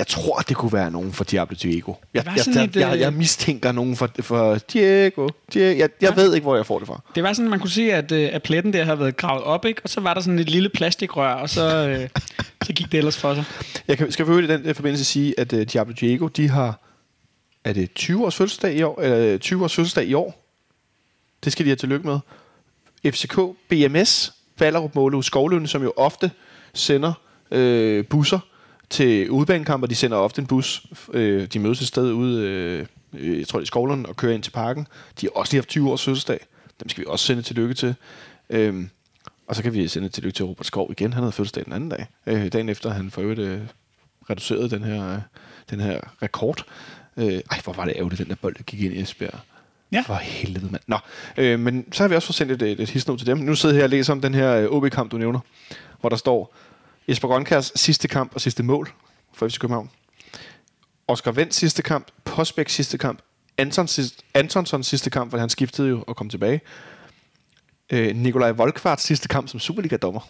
[0.01, 1.93] Jeg tror, det kunne være nogen for Diablo Diego.
[2.15, 5.29] Jeg, jeg, jeg, et, jeg, øh, jeg mistænker nogen for, for Diego.
[5.53, 5.69] Diego.
[5.79, 6.15] Jeg, jeg Ja.
[6.15, 7.01] ved ikke, hvor jeg får det fra.
[7.15, 9.65] Det var sådan, man kunne se, at, øh, at pletten der havde været gravet op,
[9.65, 9.81] ikke?
[9.85, 12.09] og så var der sådan et lille plastikrør, og så, øh,
[12.67, 13.45] så gik det ellers for sig.
[13.89, 16.81] Jeg kan, skal øvrigt i den øh, forbindelse sige, at uh, Diablo Diego, de har...
[17.65, 19.01] Er det 20 års fødselsdag i år?
[19.01, 20.47] Eller 20 års fødselsdag i år?
[21.45, 22.19] Det skal de have tillykke med.
[23.13, 26.31] FCK, BMS, Ballerup Målehus Skovlønne, som jo ofte
[26.75, 27.13] sender
[27.51, 28.39] øh, busser
[28.91, 29.87] til udbanekamper.
[29.87, 30.87] De sender ofte en bus.
[31.13, 34.35] Øh, de mødes et sted ude, øh, øh, jeg tror det er Skovlund, og kører
[34.35, 34.87] ind til parken.
[35.21, 36.47] De har også lige haft 20 års fødselsdag.
[36.81, 37.95] Dem skal vi også sende tillykke til.
[38.51, 38.91] Øhm,
[39.47, 41.13] og så kan vi sende tillykke til Robert Skov igen.
[41.13, 42.07] Han havde fødselsdag den anden dag.
[42.27, 43.61] Øh, dagen efter han for øvrigt øh,
[44.31, 45.21] reducerede den her, øh,
[45.71, 46.65] den her rekord.
[47.17, 49.41] Øh, ej, hvor var det ærgerligt, den der bold, der gik ind i Esbjerg.
[49.93, 50.05] Ja.
[50.07, 50.83] For helvede, mand.
[50.87, 50.99] Nå,
[51.37, 53.39] øh, men så har vi også fået sendt et, et, et til dem.
[53.39, 55.41] Nu sidder jeg her og læser om den her øh, OB-kamp, du nævner,
[56.01, 56.55] hvor der står
[57.11, 58.93] Jesper Grønkærs sidste kamp og sidste mål
[59.35, 59.91] for FC København.
[61.09, 63.23] Oscar Vendt sidste kamp, Posbæk sidste kamp,
[63.59, 66.61] Anton sidste, sidste kamp, hvor han skiftede jo og kom tilbage.
[67.93, 70.21] øh, Nikolaj Volkvarts sidste kamp som Superliga-dommer.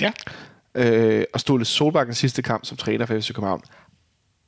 [0.00, 0.12] Ja.
[0.74, 3.62] Øh, og Ståle Solbakkens sidste kamp som træner for FC København.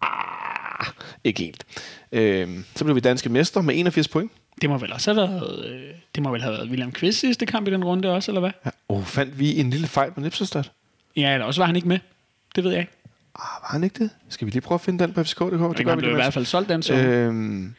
[0.01, 0.87] Ah,
[1.25, 1.67] ikke helt.
[2.13, 4.33] Øh, så blev vi danske mestre med 81 point.
[4.61, 7.47] Det må vel også have været, øh, det må vel have været William Kvist sidste
[7.47, 8.51] kamp i den runde også, eller hvad?
[8.65, 8.71] Ja.
[8.89, 10.63] Og fandt vi en lille fejl på Nipserstad?
[11.17, 11.99] Ja, eller også var han ikke med.
[12.55, 12.93] Det ved jeg ikke.
[13.35, 14.11] Ah, var han ikke det?
[14.29, 15.51] Skal vi lige prøve at finde den på FCK.dk?
[15.79, 16.95] Det, gør han blev i hvert fald solgt den så.
[16.95, 17.75] Øhm,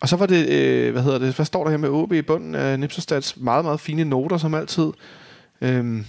[0.00, 2.22] og så var det, øh, hvad hedder det, hvad står der her med OB i
[2.22, 4.90] bunden af Nipserstads meget, meget fine noter, som altid.
[5.60, 6.06] Øhm,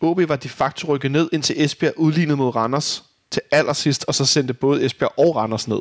[0.00, 4.24] OB var de facto rykket ned, indtil Esbjerg udlignede mod Randers til allersidst, og så
[4.24, 5.80] sendte både Esbjerg og Randers ned.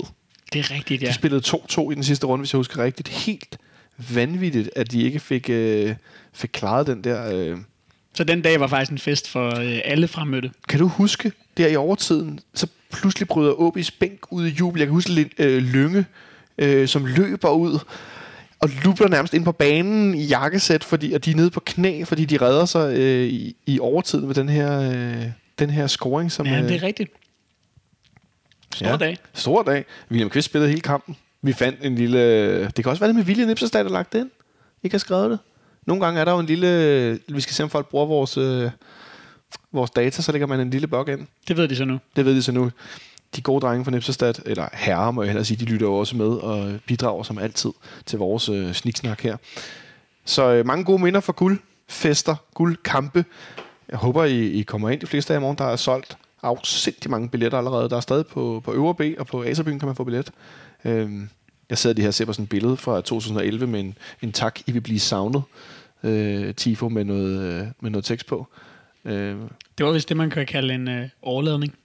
[0.53, 1.13] det er rigtigt, De ja.
[1.13, 3.07] spillede 2-2 i den sidste runde, hvis jeg husker rigtigt.
[3.07, 3.57] Helt
[3.97, 5.95] vanvittigt, at de ikke fik, øh,
[6.33, 7.35] fik klaret den der...
[7.35, 7.57] Øh.
[8.13, 10.51] Så den dag var faktisk en fest for øh, alle fremmødte.
[10.69, 14.79] Kan du huske, der i overtiden, så pludselig bryder OB's bænk ud i jubel.
[14.79, 16.05] Jeg kan huske lidt øh, Lønge,
[16.57, 17.79] øh, som løber ud
[18.59, 22.03] og lubler nærmest ind på banen i jakkesæt, fordi, og de er nede på knæ,
[22.03, 25.25] fordi de redder sig øh, i, i overtiden med den her, øh,
[25.59, 26.31] den her scoring.
[26.31, 27.11] Som, Ja, øh, det er rigtigt.
[28.75, 28.97] Stor Ja.
[28.97, 29.17] dag.
[29.33, 29.85] Stor dag.
[30.11, 31.17] William Kvist spillede hele kampen.
[31.41, 32.63] Vi fandt en lille...
[32.65, 34.29] Det kan også være det med William Nipserstad, der lagt det ind.
[34.83, 35.39] Ikke har skrevet det.
[35.87, 37.19] Nogle gange er der jo en lille...
[37.27, 38.71] Vi skal se, om folk bruger vores, øh,
[39.71, 41.27] vores data, så lægger man en lille bug ind.
[41.47, 41.99] Det ved de så nu.
[42.15, 42.71] Det ved de så nu.
[43.35, 46.15] De gode drenge fra Nipserstad, eller herrer må jeg hellere sige, de lytter jo også
[46.15, 47.69] med og bidrager som altid
[48.05, 49.37] til vores øh, sniksnak her.
[50.25, 53.25] Så øh, mange gode minder for guld, fester, guld, kampe.
[53.89, 55.57] Jeg håber, I, I kommer ind de fleste af i morgen.
[55.57, 57.89] Der er solgt afsindig mange billetter allerede.
[57.89, 60.31] Der er stadig på, på Øvre B, og på Aserbyen kan man få billet.
[60.85, 61.29] Øhm,
[61.71, 64.31] jeg sidder lige her og ser på sådan et billede fra 2011 med en, en
[64.31, 65.43] tak, I vil blive savnet.
[66.03, 68.47] Øh, tifo med noget, øh, med noget tekst på.
[69.05, 69.35] Øh,
[69.77, 71.75] Det var vist det, man kan kalde en øh, overladning.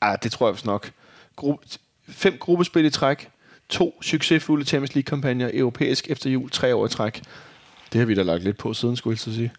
[0.00, 0.92] Ah, det tror jeg vist nok.
[1.40, 1.76] Gru-
[2.08, 3.28] fem gruppespil i træk.
[3.68, 6.50] To succesfulde Champions League-kampagner europæisk efter jul.
[6.50, 7.22] Tre år i træk.
[7.92, 9.52] Det har vi da lagt lidt på siden, skulle jeg sige.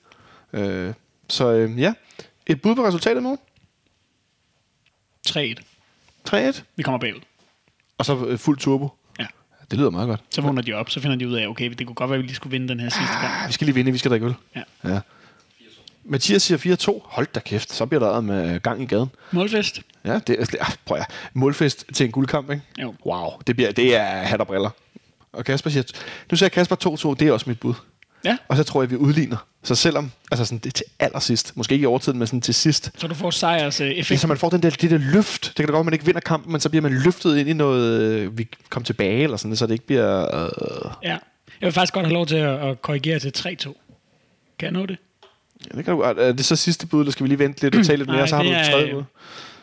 [0.53, 0.93] Øh,
[1.29, 1.93] så øh, ja,
[2.47, 3.39] et bud på resultatet morgen.
[5.27, 6.59] 3-1.
[6.59, 6.63] 3-1.
[6.75, 7.21] Vi kommer bagud.
[7.97, 8.89] Og så øh, fuld turbo.
[9.71, 10.21] Det lyder meget godt.
[10.29, 12.21] Så vågner de op, så finder de ud af, okay, det kunne godt være, at
[12.21, 13.33] vi lige skulle vinde den her sidste gang.
[13.41, 14.33] Ah, vi skal lige vinde, vi skal drikke øl.
[14.55, 14.61] Ja.
[14.83, 14.99] ja.
[16.05, 17.01] Mathias siger 4-2.
[17.05, 19.09] Hold da kæft, så bliver der med gang i gaden.
[19.31, 19.81] Målfest.
[20.05, 22.63] Ja, det, det ah, prøv at Målfest til en guldkamp, ikke?
[22.81, 22.95] Jo.
[23.05, 24.69] Wow, det, bliver, det er hat og briller.
[25.33, 25.83] Og Kasper siger,
[26.31, 26.75] nu siger Kasper
[27.11, 27.73] 2-2, det er også mit bud.
[28.25, 29.37] Ja, Og så tror jeg, vi udligner.
[29.63, 32.53] Så selvom, altså sådan, det er til allersidst, måske ikke i overtiden, men sådan til
[32.53, 35.43] sidst, så du får sejrs øh, ja, så man får den der, det der løft.
[35.43, 37.49] Det kan da godt, at man ikke vinder kampen, men så bliver man løftet ind
[37.49, 40.43] i noget, øh, vi kommer tilbage, eller sådan, så det ikke bliver...
[40.45, 41.09] Øh, Ja.
[41.61, 43.43] Jeg vil faktisk godt have lov til at, at korrigere til 3-2.
[44.59, 44.97] Kan jeg nå det?
[45.73, 47.75] ja, det kan du, er det så sidste bud, eller skal vi lige vente lidt
[47.75, 49.03] og tale lidt mere, Nej, så har du det et tredje bud?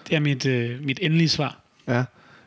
[0.08, 1.58] Det er mit, øh, mit endelige svar.
[1.88, 2.04] Ja.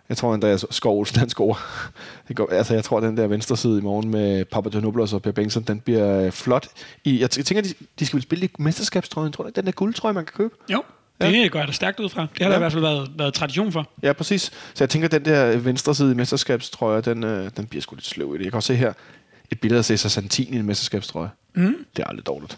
[0.09, 1.91] Jeg tror, Andreas Skov Olsen, han scorer.
[2.27, 5.31] Det går, altså, jeg tror, den der venstre side i morgen med Papadanopoulos og Per
[5.31, 6.67] Bengtsson, den bliver øh, flot.
[7.03, 9.47] I, jeg tænker, de, de skal vel spille i mesterskabstrøjen, tror du?
[9.47, 9.55] ikke?
[9.55, 10.55] Den der guldtrøje, man kan købe.
[10.71, 10.83] Jo,
[11.21, 11.31] Ja.
[11.31, 12.21] det går jeg da stærkt ud fra.
[12.21, 12.55] Det har der Ja.
[12.55, 13.89] i hvert fald været, været tradition for.
[14.03, 14.41] Ja, præcis.
[14.73, 18.05] Så jeg tænker, den der venstre side i mesterskabstrøje, den, øh, den bliver sgu lidt
[18.05, 18.43] sløv i det.
[18.43, 18.93] Jeg kan også se her
[19.51, 21.29] et billede af Cesar Santini i en mesterskabstrøje.
[21.55, 21.75] Mm.
[21.95, 22.51] Det er aldrig dårligt.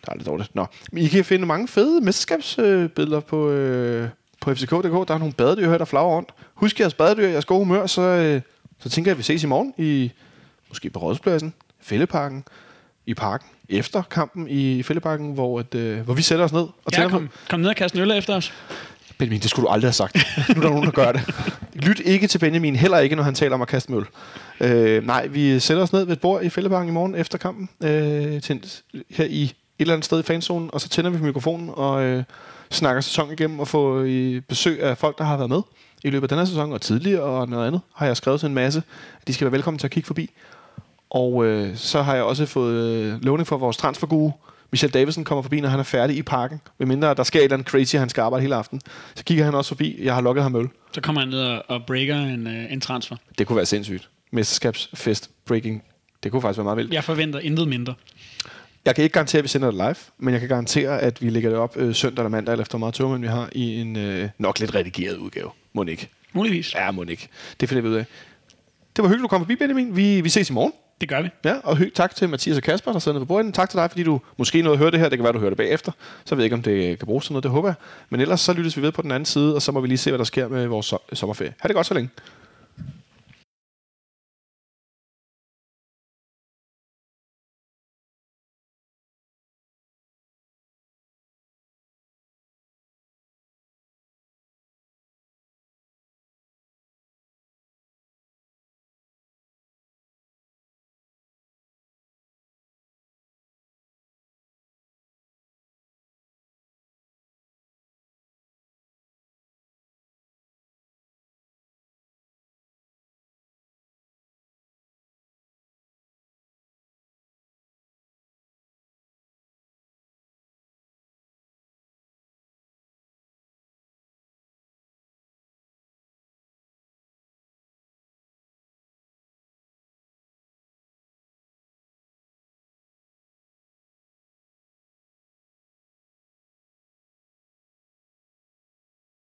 [0.00, 0.54] Det er aldrig dårligt.
[0.54, 0.66] Nå,
[0.96, 4.08] I kan finde mange fede mesterskabsbilleder på, øh,
[4.44, 5.08] på FCK.dk.
[5.08, 6.28] Der er nogle badedyr her, der flager rundt.
[6.54, 8.40] Husk jeres badedyr, jeres gode humør, så, øh,
[8.78, 10.12] så tænker jeg, at vi ses i morgen i
[10.68, 12.44] måske på Rådspladsen, Fælleparken,
[13.06, 16.92] i parken, efter kampen i Fælleparken, hvor, at, øh, hvor vi sætter os ned og
[16.92, 18.52] Ja, kom, kom ned og kaste en øl efter os.
[19.18, 20.16] Benjamin, det skulle du aldrig have sagt.
[20.48, 21.22] nu er der nogen, der gør det.
[21.74, 24.06] Lyt ikke til Benjamin, heller ikke, når han taler om at kaste møl.
[24.60, 27.68] Øh, nej, vi sætter os ned ved et bord i Fællebanken i morgen efter kampen,
[27.82, 28.66] øh, til,
[29.10, 32.24] her i et eller andet sted i fanzonen, og så tænder vi mikrofonen og øh,
[32.70, 35.60] snakker sæson igennem og får øh, besøg af folk, der har været med
[36.04, 37.80] i løbet af den her sæson og tidligere og noget andet.
[37.94, 38.82] Har jeg skrevet til en masse,
[39.20, 40.30] at de skal være velkommen til at kigge forbi.
[41.10, 44.32] Og øh, så har jeg også fået øh, lovning for vores transferguru.
[44.70, 46.60] Michel Davidsen kommer forbi, når han er færdig i parken.
[46.78, 48.80] Ved mindre der sker et eller andet crazy, han skal arbejde hele aften.
[49.14, 50.04] Så kigger han også forbi.
[50.04, 50.68] Jeg har lukket ham øl.
[50.92, 53.16] Så kommer han ned og, og breaker en, øh, en transfer.
[53.38, 54.08] Det kunne være sindssygt.
[54.30, 55.82] Mesterskabsfest, breaking.
[56.22, 56.94] Det kunne faktisk være meget vildt.
[56.94, 57.94] Jeg forventer intet mindre.
[58.84, 61.30] Jeg kan ikke garantere, at vi sender det live, men jeg kan garantere, at vi
[61.30, 63.80] lægger det op øh, søndag eller mandag, eller efter meget tog, men vi har i
[63.80, 65.50] en øh, nok lidt redigeret udgave.
[65.72, 66.08] Må ikke.
[66.32, 66.74] Muligvis.
[66.74, 67.28] Ja, må ikke.
[67.60, 68.04] Det finder vi ud af.
[68.96, 69.96] Det var hyggeligt, du kom forbi, Benjamin.
[69.96, 70.72] Vi, vi ses i morgen.
[71.00, 71.28] Det gør vi.
[71.44, 73.54] Ja, og hy- tak til Mathias og Kasper, der sidder nede på bordet.
[73.54, 75.08] Tak til dig, fordi du måske nåede at høre det her.
[75.08, 75.92] Det kan være, du hører det bagefter.
[76.24, 77.42] Så ved jeg ikke, om det kan bruges til noget.
[77.42, 77.74] Det håber jeg.
[78.10, 79.98] Men ellers så lyttes vi ved på den anden side, og så må vi lige
[79.98, 81.54] se, hvad der sker med vores so- sommerferie.
[81.60, 82.10] Ha' det godt så længe.